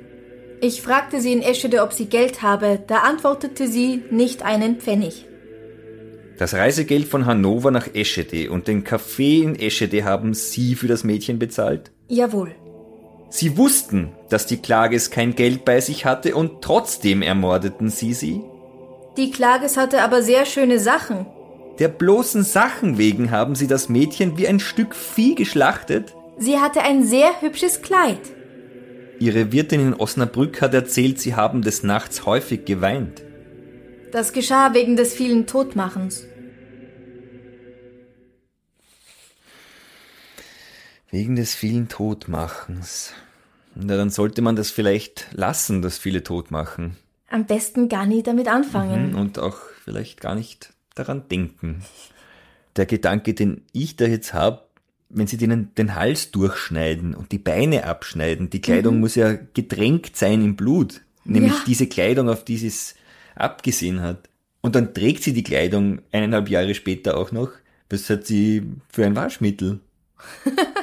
[0.61, 2.79] Ich fragte sie in Eschede, ob sie Geld habe.
[2.85, 5.25] Da antwortete sie nicht einen Pfennig.
[6.37, 11.03] Das Reisegeld von Hannover nach Eschede und den Kaffee in Eschede haben Sie für das
[11.03, 11.91] Mädchen bezahlt?
[12.09, 12.53] Jawohl.
[13.29, 18.41] Sie wussten, dass die Klages kein Geld bei sich hatte und trotzdem ermordeten Sie sie?
[19.17, 21.25] Die Klages hatte aber sehr schöne Sachen.
[21.79, 26.15] Der bloßen Sachen wegen haben Sie das Mädchen wie ein Stück Vieh geschlachtet?
[26.37, 28.19] Sie hatte ein sehr hübsches Kleid.
[29.19, 33.23] Ihre Wirtin in Osnabrück hat erzählt, Sie haben des Nachts häufig geweint.
[34.11, 36.25] Das geschah wegen des vielen Todmachens.
[41.09, 43.13] Wegen des vielen Todmachens.
[43.75, 46.95] Na, dann sollte man das vielleicht lassen, das viele Todmachen.
[47.29, 49.11] Am besten gar nie damit anfangen.
[49.11, 51.83] Mhm, Und auch vielleicht gar nicht daran denken.
[52.75, 54.63] Der Gedanke, den ich da jetzt habe,
[55.09, 60.17] wenn sie denen den Hals durchschneiden und die Beine abschneiden, die Kleidung muss ja getränkt
[60.17, 61.01] sein im Blut.
[61.23, 61.63] Nämlich Ja.
[61.65, 62.95] diese Kleidung, auf die sie es
[63.37, 64.29] abgesehen hat.
[64.61, 67.51] Und dann trägt sie die Kleidung eineinhalb Jahre später auch noch.
[67.89, 69.79] Was hat sie für ein Waschmittel?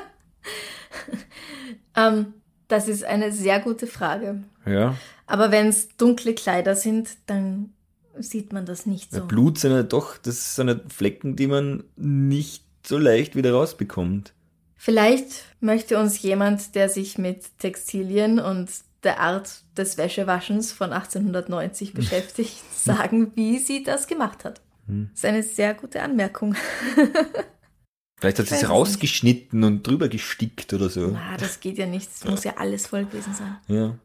[1.97, 2.35] Ähm,
[2.69, 4.43] das ist eine sehr gute Frage.
[4.67, 4.97] Ja.
[5.27, 7.73] Aber wenn es dunkle Kleider sind, dann
[8.19, 9.25] sieht man das nicht so.
[9.25, 14.33] Blut sind ja doch, das sind ja Flecken, die man nicht so leicht wieder rausbekommt.
[14.77, 18.69] Vielleicht möchte uns jemand, der sich mit Textilien und
[19.05, 24.61] der Art des Wäschewaschens von 1890 beschäftigt, sagen, wie sie das gemacht hat.
[24.87, 25.11] Hm.
[25.13, 26.55] Das ist eine sehr gute Anmerkung.
[28.17, 31.09] Vielleicht hat sie es es rausgeschnitten und drüber gestickt oder so.
[31.09, 32.11] Na, das geht ja nicht.
[32.11, 33.59] Es muss ja alles voll gewesen sein.
[33.69, 33.99] Ja.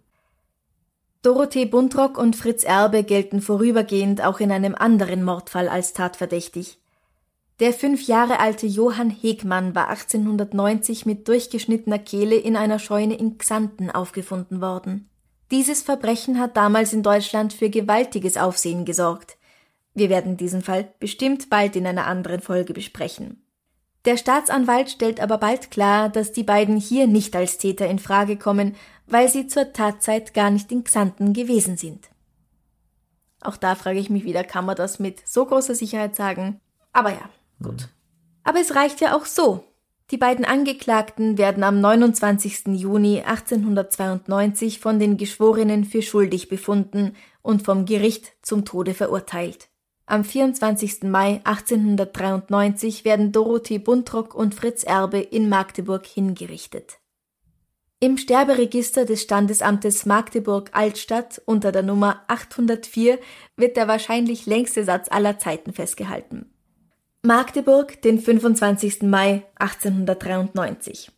[1.22, 6.80] Dorothee Buntrock und Fritz Erbe gelten vorübergehend auch in einem anderen Mordfall als tatverdächtig.
[7.60, 13.38] Der fünf Jahre alte Johann Hegmann war 1890 mit durchgeschnittener Kehle in einer Scheune in
[13.38, 15.10] Xanten aufgefunden worden.
[15.52, 19.38] Dieses Verbrechen hat damals in Deutschland für gewaltiges Aufsehen gesorgt.
[19.93, 23.43] Wir werden diesen Fall bestimmt bald in einer anderen Folge besprechen.
[24.06, 28.38] Der Staatsanwalt stellt aber bald klar, dass die beiden hier nicht als Täter in Frage
[28.38, 28.76] kommen,
[29.08, 32.08] weil sie zur Tatzeit gar nicht in Xanten gewesen sind.
[33.41, 36.62] Auch da frage ich mich wieder, kann man das mit so großer Sicherheit sagen?
[36.93, 37.30] Aber ja,
[37.62, 37.89] gut.
[38.43, 39.63] Aber es reicht ja auch so.
[40.12, 42.67] Die beiden Angeklagten werden am 29.
[42.67, 49.69] Juni 1892 von den Geschworenen für schuldig befunden und vom Gericht zum Tode verurteilt.
[50.08, 51.04] Am 24.
[51.04, 56.98] Mai 1893 werden Dorothee Buntrock und Fritz Erbe in Magdeburg hingerichtet.
[58.00, 63.19] Im Sterberegister des Standesamtes Magdeburg-Altstadt unter der Nummer 804
[63.56, 66.50] wird der wahrscheinlich längste Satz aller Zeiten festgehalten.
[67.22, 69.02] Magdeburg, den 25.
[69.02, 71.12] Mai 1893.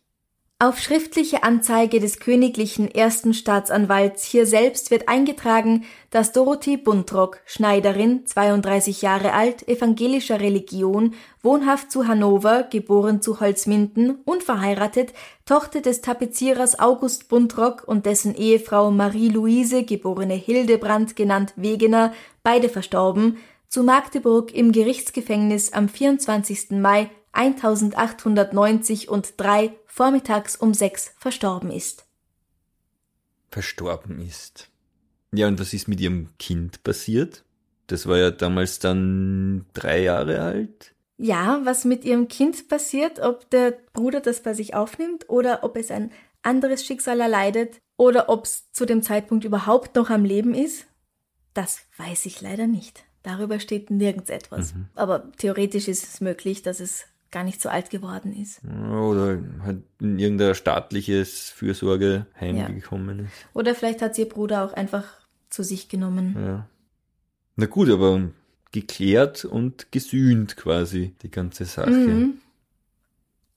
[0.58, 8.26] Auf schriftliche Anzeige des königlichen ersten Staatsanwalts hier selbst wird eingetragen, dass Dorothee Buntrock, Schneiderin,
[8.26, 15.12] 32 Jahre alt, evangelischer Religion, wohnhaft zu Hannover, geboren zu Holzminden, unverheiratet,
[15.46, 22.12] Tochter des Tapezierers August Buntrock und dessen Ehefrau Marie-Louise, geborene Hildebrand, genannt Wegener,
[22.42, 23.38] beide verstorben,
[23.72, 26.72] zu Magdeburg im Gerichtsgefängnis am 24.
[26.72, 32.04] Mai 1890 und drei vormittags um sechs verstorben ist.
[33.50, 34.68] Verstorben ist.
[35.32, 37.44] Ja, und was ist mit ihrem Kind passiert?
[37.86, 40.94] Das war ja damals dann drei Jahre alt.
[41.16, 45.78] Ja, was mit ihrem Kind passiert, ob der Bruder das bei sich aufnimmt oder ob
[45.78, 50.52] es ein anderes Schicksal erleidet oder ob es zu dem Zeitpunkt überhaupt noch am Leben
[50.52, 50.84] ist,
[51.54, 53.06] das weiß ich leider nicht.
[53.22, 54.74] Darüber steht nirgends etwas.
[54.94, 58.60] Aber theoretisch ist es möglich, dass es gar nicht so alt geworden ist.
[58.64, 62.68] Oder halt in irgendein staatliches Fürsorgeheim Ja.
[62.68, 63.32] gekommen ist.
[63.54, 65.04] Oder vielleicht hat sie ihr Bruder auch einfach
[65.48, 66.36] zu sich genommen.
[66.36, 66.66] Ja.
[67.56, 68.28] Na gut, aber
[68.72, 71.90] geklärt und gesühnt quasi die ganze Sache.
[71.90, 72.34] Mhm.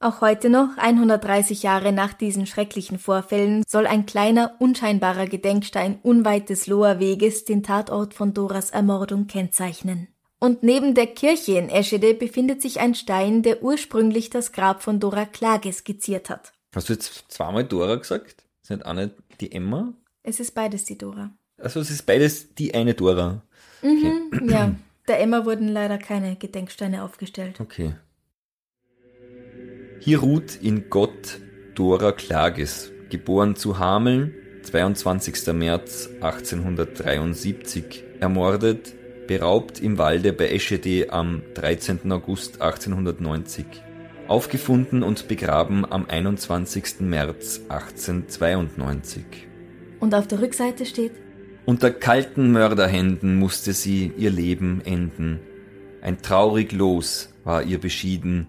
[0.06, 6.50] Auch heute noch, 130 Jahre nach diesen schrecklichen Vorfällen, soll ein kleiner, unscheinbarer Gedenkstein unweit
[6.50, 10.10] des Loher Weges den Tatort von Doras Ermordung kennzeichnen.
[10.40, 15.00] Und neben der Kirche in Eschede befindet sich ein Stein, der ursprünglich das Grab von
[15.00, 16.54] Dora Klage skizziert hat.
[16.76, 18.44] Hast du jetzt zweimal Dora gesagt?
[18.62, 19.10] Ist nicht eine
[19.42, 19.92] die Emma?
[20.22, 21.32] Es ist beides die Dora.
[21.58, 23.42] Also es ist beides die eine Dora.
[23.82, 24.76] Mhm, ja.
[25.08, 27.60] Der Emma wurden leider keine Gedenksteine aufgestellt.
[27.60, 27.96] Okay.
[30.00, 31.40] Hier ruht in Gott
[31.74, 35.54] Dora Klages, geboren zu Hameln, 22.
[35.54, 38.94] März 1873, ermordet,
[39.28, 42.12] beraubt im Walde bei Eschede am 13.
[42.12, 43.66] August 1890.
[44.28, 47.02] aufgefunden und begraben am 21.
[47.02, 49.24] März 1892.
[50.00, 51.12] Und auf der Rückseite steht,
[51.66, 55.40] unter kalten Mörderhänden musste sie ihr Leben enden.
[56.02, 58.48] Ein traurig Los war ihr beschieden.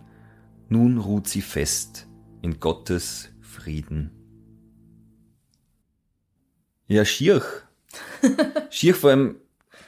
[0.68, 2.06] Nun ruht sie fest
[2.42, 4.10] in Gottes Frieden.
[6.88, 7.42] Ja, schier.
[8.70, 9.36] schier vor allem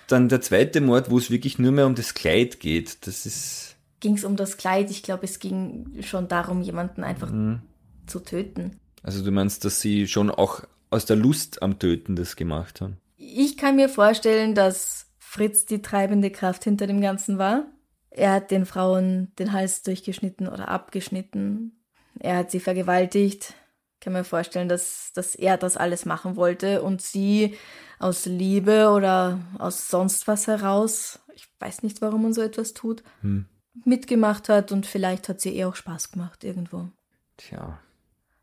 [0.08, 3.06] dann der zweite Mord, wo es wirklich nur mehr um das Kleid geht.
[3.06, 3.76] Das ist.
[4.00, 4.90] Ging es um das Kleid?
[4.90, 7.60] Ich glaube, es ging schon darum, jemanden einfach mhm.
[8.06, 8.78] zu töten.
[9.02, 12.96] Also du meinst, dass sie schon auch aus der Lust am Töten das gemacht haben?
[13.16, 17.66] Ich kann mir vorstellen, dass Fritz die treibende Kraft hinter dem Ganzen war.
[18.11, 21.73] Er hat den Frauen den Hals durchgeschnitten oder abgeschnitten.
[22.18, 23.55] Er hat sie vergewaltigt.
[23.94, 27.57] Ich kann mir vorstellen, dass, dass er das alles machen wollte und sie
[27.99, 33.03] aus Liebe oder aus sonst was heraus, ich weiß nicht, warum man so etwas tut,
[33.23, 33.47] hm.
[33.85, 36.88] mitgemacht hat und vielleicht hat sie ihr auch Spaß gemacht irgendwo.
[37.37, 37.81] Tja.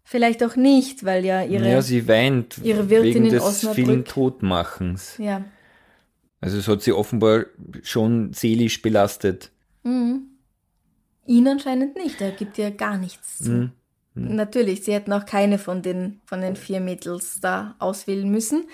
[0.04, 1.68] Vielleicht auch nicht, weil ja ihre.
[1.68, 3.86] Ja, sie weint ihre Wirtin wegen in des Osnabrück.
[3.86, 5.18] vielen Todmachens.
[5.18, 5.44] Ja.
[6.42, 7.46] Also es hat sie offenbar
[7.82, 9.52] schon seelisch belastet.
[9.86, 10.24] Mhm.
[11.28, 13.52] Ihn anscheinend nicht, er gibt ja gar nichts zu.
[13.52, 13.72] Mhm.
[14.16, 14.36] Mhm.
[14.36, 18.66] Natürlich, sie hätten auch keine von den, von den vier Mädels da auswählen müssen,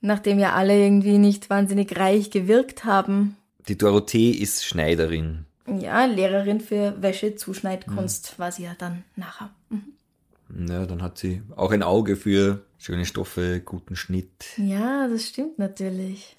[0.00, 3.36] nachdem ja alle irgendwie nicht wahnsinnig reich gewirkt haben.
[3.68, 5.46] Die Dorothee ist Schneiderin.
[5.66, 8.42] Ja, Lehrerin für Wäschezuschneidkunst mhm.
[8.42, 9.50] war sie ja dann nachher.
[9.70, 10.68] Mhm.
[10.68, 14.58] Ja, dann hat sie auch ein Auge für schöne Stoffe, guten Schnitt.
[14.58, 16.36] Ja, das stimmt natürlich.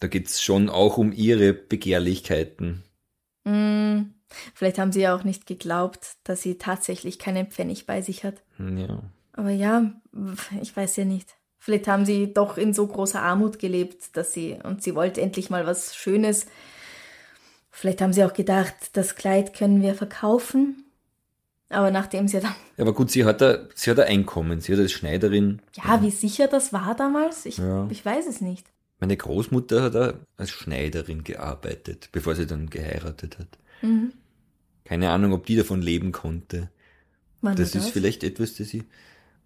[0.00, 2.82] Da geht's schon auch um ihre Begehrlichkeiten.
[3.46, 4.10] Mm,
[4.54, 8.42] vielleicht haben sie ja auch nicht geglaubt, dass sie tatsächlich keinen Pfennig bei sich hat.
[8.58, 9.02] Ja.
[9.32, 9.92] Aber ja,
[10.60, 11.34] ich weiß ja nicht.
[11.58, 15.50] Vielleicht haben sie doch in so großer Armut gelebt, dass sie, und sie wollte endlich
[15.50, 16.46] mal was Schönes.
[17.70, 20.86] Vielleicht haben sie auch gedacht, das Kleid können wir verkaufen
[21.68, 22.54] aber nachdem sie dann.
[22.76, 25.60] Ja, aber gut, sie hat, ein, sie hat ein Einkommen, sie hat als Schneiderin.
[25.74, 27.46] Ja, wie sicher das war damals?
[27.46, 27.88] Ich, ja.
[27.90, 28.66] ich weiß es nicht.
[28.98, 33.58] Meine Großmutter hat als Schneiderin gearbeitet, bevor sie dann geheiratet hat.
[33.82, 34.12] Mhm.
[34.84, 36.70] Keine Ahnung, ob die davon leben konnte.
[37.42, 37.90] Wann das ist das?
[37.90, 38.84] vielleicht etwas, das sie.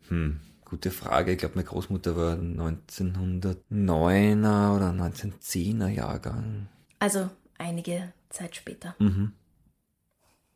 [0.09, 1.33] Hm, gute Frage.
[1.33, 6.69] Ich glaube, meine Großmutter war 1909er oder 1910er Jahrgang.
[6.99, 8.95] Also einige Zeit später.
[8.99, 9.33] Mhm.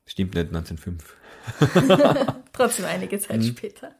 [0.06, 1.16] Stimmt nicht, 1905.
[2.52, 3.46] Trotzdem einige Zeit mhm.
[3.46, 3.94] später.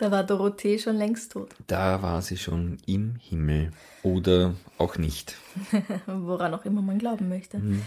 [0.00, 1.50] Da war Dorothee schon längst tot.
[1.66, 3.70] Da war sie schon im Himmel.
[4.02, 5.36] Oder auch nicht.
[6.06, 7.58] Woran auch immer man glauben möchte.
[7.58, 7.82] Mhm.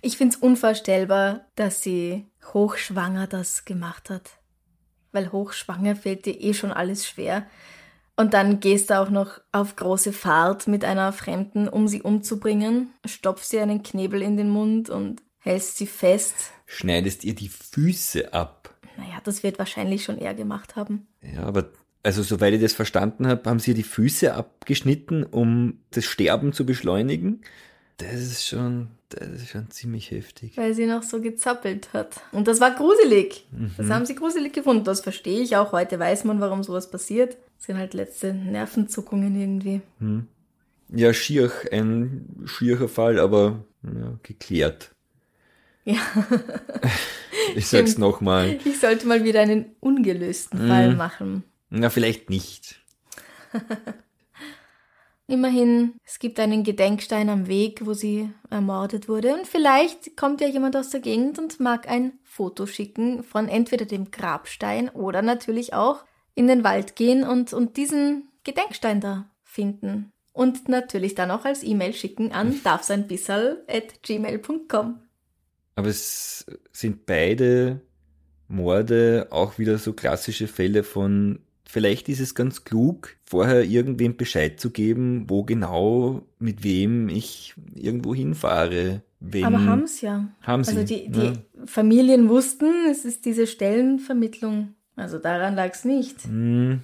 [0.00, 2.24] Ich finde es unvorstellbar, dass sie
[2.54, 4.30] hochschwanger das gemacht hat.
[5.12, 7.46] Weil hochschwanger fällt dir eh schon alles schwer.
[8.16, 12.94] Und dann gehst du auch noch auf große Fahrt mit einer Fremden, um sie umzubringen,
[13.04, 16.50] stopfst ihr einen Knebel in den Mund und hältst sie fest.
[16.64, 18.77] Schneidest ihr die Füße ab.
[18.98, 21.06] Naja, das wird wahrscheinlich schon er gemacht haben.
[21.22, 21.70] Ja, aber
[22.02, 26.66] also soweit ich das verstanden habe, haben sie die Füße abgeschnitten, um das Sterben zu
[26.66, 27.42] beschleunigen.
[27.98, 30.56] Das ist schon, das ist schon ziemlich heftig.
[30.56, 32.20] Weil sie noch so gezappelt hat.
[32.32, 33.46] Und das war gruselig.
[33.52, 33.70] Mhm.
[33.76, 34.84] Das haben sie gruselig gefunden.
[34.84, 35.72] Das verstehe ich auch.
[35.72, 37.36] Heute weiß man, warum sowas passiert.
[37.56, 39.80] Das sind halt letzte Nervenzuckungen irgendwie.
[39.98, 40.26] Mhm.
[40.90, 44.92] Ja, schier, ein schierer Fall, aber ja, geklärt.
[45.88, 46.00] Ja.
[47.56, 48.58] ich sag's nochmal.
[48.66, 50.68] Ich sollte mal wieder einen ungelösten hm.
[50.68, 51.44] Fall machen.
[51.70, 52.84] Na, vielleicht nicht.
[55.26, 59.32] Immerhin, es gibt einen Gedenkstein am Weg, wo sie ermordet wurde.
[59.34, 63.86] Und vielleicht kommt ja jemand aus der Gegend und mag ein Foto schicken von entweder
[63.86, 70.12] dem Grabstein oder natürlich auch in den Wald gehen und, und diesen Gedenkstein da finden.
[70.32, 75.07] Und natürlich dann auch als E-Mail schicken an darfseinbissal.gmail.com.
[75.78, 77.82] Aber es sind beide
[78.48, 84.58] Morde auch wieder so klassische Fälle von, vielleicht ist es ganz klug, vorher irgendwem Bescheid
[84.58, 89.02] zu geben, wo genau, mit wem ich irgendwo hinfahre.
[89.20, 90.26] Wenn, Aber haben es ja.
[90.42, 90.72] Haben sie.
[90.72, 91.32] Also die, die ja.
[91.64, 94.74] Familien wussten, es ist diese Stellenvermittlung.
[94.96, 96.24] Also daran lag es nicht.
[96.24, 96.80] Hm.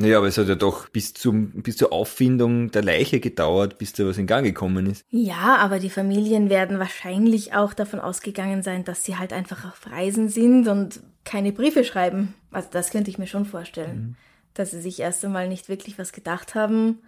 [0.00, 3.92] Naja, aber es hat ja doch bis, zum, bis zur Auffindung der Leiche gedauert, bis
[3.92, 5.04] da was in Gang gekommen ist.
[5.10, 9.90] Ja, aber die Familien werden wahrscheinlich auch davon ausgegangen sein, dass sie halt einfach auf
[9.90, 12.32] Reisen sind und keine Briefe schreiben.
[12.50, 13.96] Also das könnte ich mir schon vorstellen.
[13.96, 14.16] Mhm.
[14.54, 17.00] Dass sie sich erst einmal nicht wirklich was gedacht haben.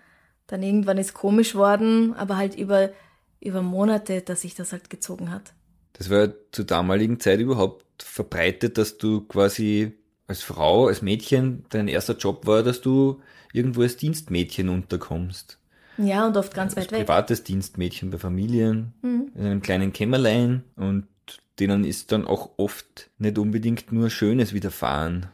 [0.46, 2.90] Dann irgendwann ist komisch worden, aber halt über,
[3.40, 5.54] über Monate, dass sich das halt gezogen hat.
[5.94, 9.94] Das war ja zur damaligen Zeit überhaupt verbreitet, dass du quasi
[10.32, 13.20] als Frau, als Mädchen, dein erster Job war, dass du
[13.52, 15.58] irgendwo als Dienstmädchen unterkommst.
[15.98, 17.06] Ja, und oft ganz als weit weg.
[17.06, 19.30] Privates Dienstmädchen bei Familien, mhm.
[19.34, 21.06] in einem kleinen Kämmerlein und
[21.58, 25.26] denen ist dann auch oft nicht unbedingt nur Schönes widerfahren.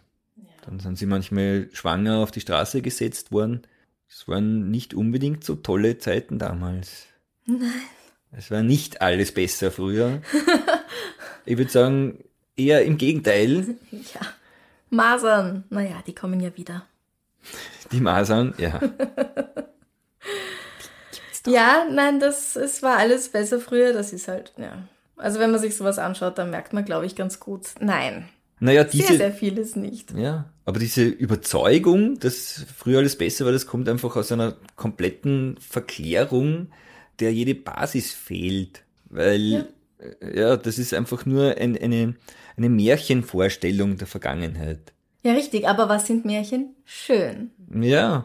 [0.67, 3.63] Dann sind sie manchmal schwanger auf die Straße gesetzt worden.
[4.09, 7.05] Es waren nicht unbedingt so tolle Zeiten damals.
[7.47, 7.73] Nein.
[8.33, 10.21] Es war nicht alles besser früher.
[11.47, 12.25] ich würde sagen,
[12.57, 13.77] eher im Gegenteil.
[13.93, 14.21] Ja.
[14.91, 16.85] Masern, naja, die kommen ja wieder.
[17.93, 18.81] Die Masern, ja.
[21.47, 24.83] Ja, nein, das, es war alles besser früher, das ist halt, ja.
[25.17, 28.29] Also wenn man sich sowas anschaut, dann merkt man, glaube ich, ganz gut, nein,
[28.61, 30.13] Naja, diese, sehr, sehr vieles nicht.
[30.13, 35.57] Ja, aber diese Überzeugung, dass früher alles besser war, das kommt einfach aus einer kompletten
[35.59, 36.71] Verklärung,
[37.21, 38.83] der jede Basis fehlt.
[39.07, 39.65] Weil, ja,
[40.35, 42.15] ja das ist einfach nur ein, eine,
[42.57, 44.93] eine Märchenvorstellung der Vergangenheit.
[45.23, 46.75] Ja, richtig, aber was sind Märchen?
[46.85, 47.51] Schön.
[47.75, 48.25] Ja,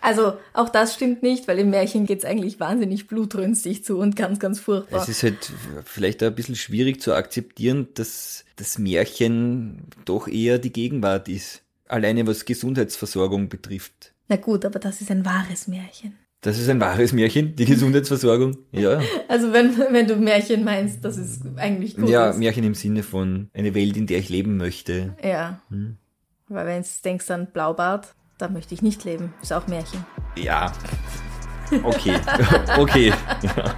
[0.00, 4.40] Also auch das stimmt nicht, weil im Märchen geht's eigentlich wahnsinnig blutrünstig zu und ganz,
[4.40, 5.00] ganz furchtbar.
[5.02, 5.52] es ist halt
[5.84, 11.62] vielleicht ein bisschen schwierig zu akzeptieren, dass das Märchen doch eher die Gegenwart ist.
[11.86, 14.12] Alleine was Gesundheitsversorgung betrifft.
[14.28, 16.18] Na gut, aber das ist ein wahres Märchen.
[16.42, 18.58] Das ist ein wahres Märchen, die Gesundheitsversorgung.
[18.72, 19.00] Ja.
[19.28, 22.08] Also wenn, wenn du Märchen meinst, das ist eigentlich gut.
[22.08, 22.38] Ja, ist.
[22.38, 25.16] Märchen im Sinne von eine Welt, in der ich leben möchte.
[25.22, 25.60] Ja.
[25.70, 25.98] Hm.
[26.48, 29.32] Weil wenn du denkst an Blaubart, da möchte ich nicht leben.
[29.40, 30.04] Ist auch Märchen.
[30.36, 30.72] Ja.
[31.84, 32.16] Okay.
[32.76, 33.12] okay.
[33.42, 33.76] Ja.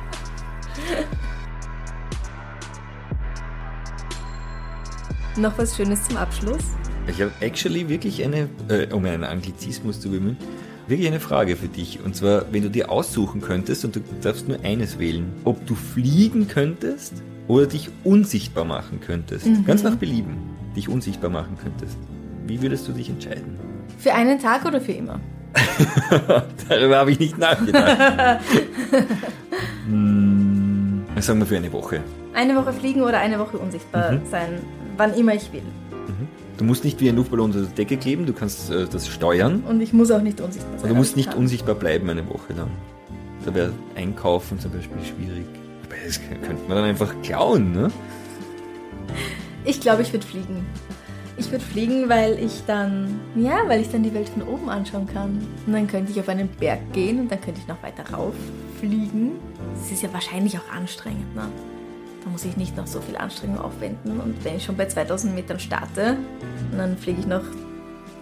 [5.37, 6.65] Noch was Schönes zum Abschluss?
[7.09, 10.39] Ich habe actually wirklich eine, äh, um einen Anglizismus zu bemühen,
[10.87, 11.99] wirklich eine Frage für dich.
[12.05, 15.74] Und zwar, wenn du dir aussuchen könntest und du darfst nur eines wählen, ob du
[15.74, 17.14] fliegen könntest
[17.49, 19.47] oder dich unsichtbar machen könntest.
[19.66, 20.37] Ganz nach Belieben.
[20.76, 21.97] Dich unsichtbar machen könntest.
[22.47, 23.59] Wie würdest du dich entscheiden?
[23.99, 25.20] Für einen Tag oder für immer?
[26.68, 27.97] Darüber habe ich nicht nachgedacht.
[29.87, 32.01] hm, sagen wir für eine Woche.
[32.35, 34.20] Eine Woche fliegen oder eine Woche unsichtbar Mhm.
[34.30, 34.49] sein,
[34.97, 35.62] wann immer ich will.
[36.57, 39.65] Du musst nicht wie ein Luftballon unter der Decke kleben, du kannst äh, das steuern.
[39.69, 40.83] Und ich muss auch nicht unsichtbar sein.
[40.83, 41.39] Und du musst ich nicht kann.
[41.39, 42.71] unsichtbar bleiben eine Woche lang.
[43.45, 45.47] Da wäre Einkaufen zum Beispiel schwierig.
[45.85, 47.91] Aber das könnte man dann einfach klauen, ne?
[49.65, 50.65] Ich glaube, ich würde fliegen.
[51.37, 55.07] Ich würde fliegen, weil ich dann, ja, weil ich dann die Welt von oben anschauen
[55.07, 55.45] kann.
[55.67, 58.35] Und dann könnte ich auf einen Berg gehen und dann könnte ich noch weiter rauf
[58.79, 59.33] fliegen.
[59.75, 61.49] Das ist ja wahrscheinlich auch anstrengend, ne?
[62.25, 64.20] Da muss ich nicht noch so viel Anstrengung aufwenden.
[64.20, 66.16] Und wenn ich schon bei 2000 Metern starte,
[66.77, 67.43] dann fliege ich noch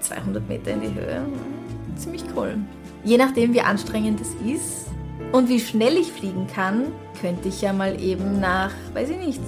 [0.00, 1.22] 200 Meter in die Höhe.
[1.96, 2.57] Ziemlich cool.
[3.05, 4.88] Je nachdem, wie anstrengend es ist
[5.30, 6.86] und wie schnell ich fliegen kann,
[7.20, 9.40] könnte ich ja mal eben nach, weiß ich nicht,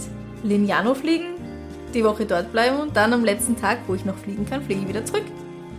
[0.42, 1.34] Lignano fliegen,
[1.92, 4.82] die Woche dort bleiben und dann am letzten Tag, wo ich noch fliegen kann, fliege
[4.82, 5.24] ich wieder zurück.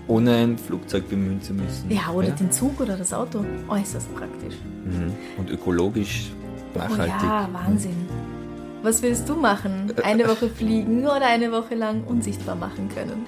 [0.08, 1.90] Ohne ein Flugzeug bemühen zu müssen.
[1.90, 3.44] Ja, oder den Zug oder das Auto.
[3.68, 4.56] Äußerst praktisch.
[4.86, 5.14] Mhm.
[5.38, 6.32] Und ökologisch
[6.76, 7.16] nachhaltig.
[7.22, 8.08] Oh ja, Wahnsinn.
[8.86, 9.92] Was willst du machen?
[10.04, 13.26] Eine Woche fliegen oder eine Woche lang unsichtbar machen können?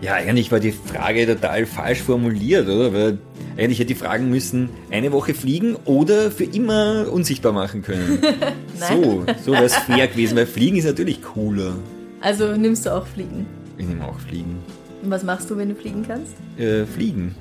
[0.00, 2.92] Ja, eigentlich war die Frage total falsch formuliert, oder?
[2.92, 3.18] Weil
[3.56, 8.20] eigentlich hätte ich fragen müssen, eine Woche fliegen oder für immer unsichtbar machen können.
[8.76, 11.74] so, so wäre es fair gewesen, weil Fliegen ist natürlich cooler.
[12.20, 13.46] Also nimmst du auch Fliegen.
[13.78, 14.60] Ich nehme auch Fliegen.
[15.02, 16.34] Und was machst du, wenn du fliegen kannst?
[16.56, 17.34] Äh, fliegen.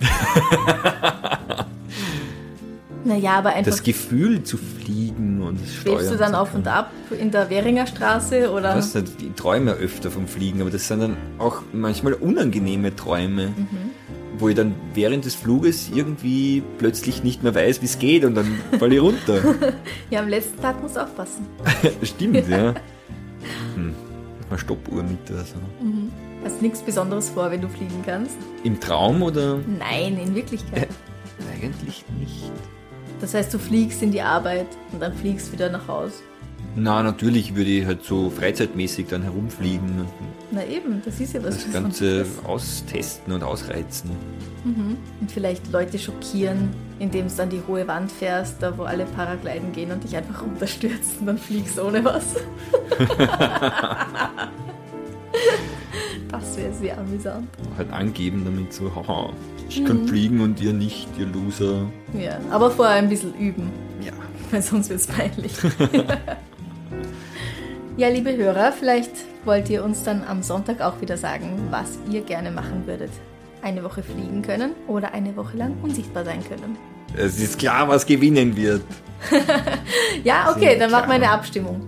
[3.04, 5.98] Naja, aber einfach Das Gefühl zu fliegen und Steuern.
[5.98, 8.76] schwebst du dann zu auf und ab in der Währinger Straße oder?
[8.76, 8.94] Was?
[8.94, 9.04] Ich
[9.36, 13.66] träume ja öfter vom Fliegen, aber das sind dann auch manchmal unangenehme Träume, Mhm.
[14.38, 18.34] wo ich dann während des Fluges irgendwie plötzlich nicht mehr weiß, wie es geht und
[18.34, 19.38] dann falle ich runter.
[20.10, 21.46] Ja, am letzten Tag musst du aufpassen.
[22.02, 22.74] Stimmt, ja.
[23.74, 23.94] Hm.
[24.40, 25.56] Mach mal Stoppuhr mit oder so.
[26.44, 28.36] Hast nichts Besonderes vor, wenn du fliegen kannst?
[28.62, 29.58] Im Traum oder?
[29.78, 30.88] Nein, in Wirklichkeit.
[31.52, 32.50] Eigentlich nicht.
[33.20, 36.22] Das heißt, du fliegst in die Arbeit und dann fliegst wieder nach Haus.
[36.76, 40.08] Na, natürlich würde ich halt so freizeitmäßig dann herumfliegen und
[40.50, 44.10] Na eben, das ist ja was das Ganze austesten und ausreizen.
[44.64, 49.72] Und vielleicht Leute schockieren, indem du an die hohe Wand fährst, da wo alle Paragliden
[49.72, 52.34] gehen und dich einfach runterstürzt und dann fliegst ohne was.
[56.30, 57.48] das wäre sehr amüsant.
[57.76, 59.34] Halt angeben damit so, haha,
[59.68, 61.86] ich kann fliegen und ihr nicht, ihr Loser.
[62.12, 63.70] Ja, aber vorher ein bisschen üben.
[64.00, 64.12] Ja.
[64.50, 65.52] weil sonst wird es peinlich.
[67.96, 69.10] ja, liebe Hörer, vielleicht
[69.44, 73.10] wollt ihr uns dann am Sonntag auch wieder sagen, was ihr gerne machen würdet.
[73.62, 76.76] Eine Woche fliegen können oder eine Woche lang unsichtbar sein können.
[77.16, 78.82] Es ist klar, was gewinnen wird.
[80.22, 81.86] Ja, okay, dann machen wir eine Abstimmung.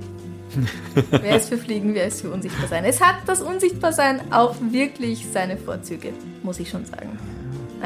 [1.11, 2.85] wer ist für Fliegen, wer ist für Unsichtbar sein?
[2.85, 6.12] Es hat das Unsichtbarsein auch wirklich seine Vorzüge,
[6.43, 7.18] muss ich schon sagen.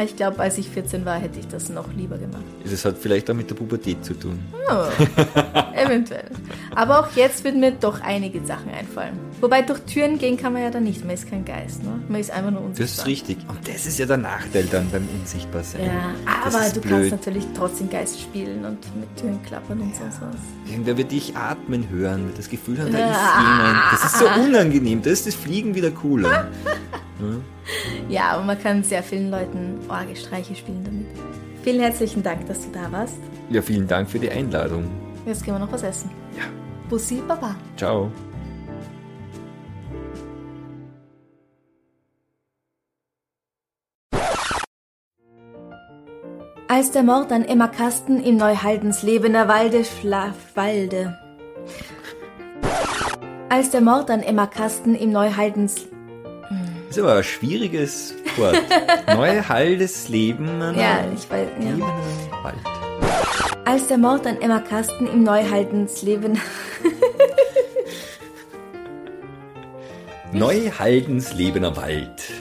[0.04, 2.44] Ich glaube, als ich 14 war, hätte ich das noch lieber gemacht.
[2.64, 4.38] Das hat vielleicht auch mit der Pubertät zu tun.
[4.70, 4.84] Oh,
[5.74, 6.30] eventuell.
[6.74, 9.18] Aber auch jetzt würden mir doch einige Sachen einfallen.
[9.40, 11.04] Wobei durch Türen gehen kann man ja dann nicht.
[11.04, 12.00] Man ist kein Geist, ne?
[12.08, 12.86] Man ist einfach nur unsichtbar.
[12.86, 13.38] Das ist richtig.
[13.48, 15.86] Und das ist ja der Nachteil dann beim Unsichtbarsein.
[15.86, 16.12] Ja,
[16.44, 16.92] Das aber du blöd.
[16.92, 20.70] kannst natürlich trotzdem Geist spielen und mit Türen klappern und so was.
[20.70, 23.78] Irgendwer wird dich atmen hören, wird das Gefühl haben, da ist jemand.
[23.92, 25.02] Das ist so unangenehm.
[25.02, 26.48] Da ist das Fliegen wieder cooler.
[28.08, 31.06] Ja, aber man kann sehr vielen Leuten Orgelstreiche spielen damit.
[31.62, 33.18] Vielen herzlichen Dank, dass du da warst.
[33.50, 34.84] Ja, vielen Dank für die Einladung.
[35.26, 36.10] Jetzt gehen wir noch was essen.
[36.36, 36.44] Ja.
[36.88, 37.54] Bussi, Baba.
[37.76, 38.10] Ciao.
[46.68, 50.34] Als der Mord an Emma Kasten im Neuhaldenslebener Walde schlaf...
[50.54, 51.18] Walde.
[53.48, 55.88] Als der Mord an Emma Kasten im Neuhaldens...
[56.90, 58.56] Das ist aber ein schwieriges Wort.
[59.06, 60.60] Neuhaldes Leben.
[60.74, 61.70] Ja, ich weiß, ja.
[61.70, 61.94] Lebener
[62.42, 62.56] Wald.
[63.64, 66.40] Als der Mord an Emma Kasten im Neuhaldenslebener...
[70.32, 72.32] Neuhaldenslebener Wald.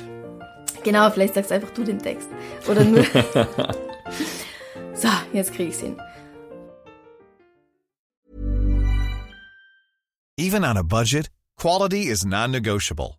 [0.83, 2.29] Genau, vielleicht sagst einfach du den Text.
[2.67, 3.03] Oder nur...
[4.95, 5.95] so, jetzt krieg ich's hin.
[10.39, 13.18] Even on a budget, quality is non-negotiable.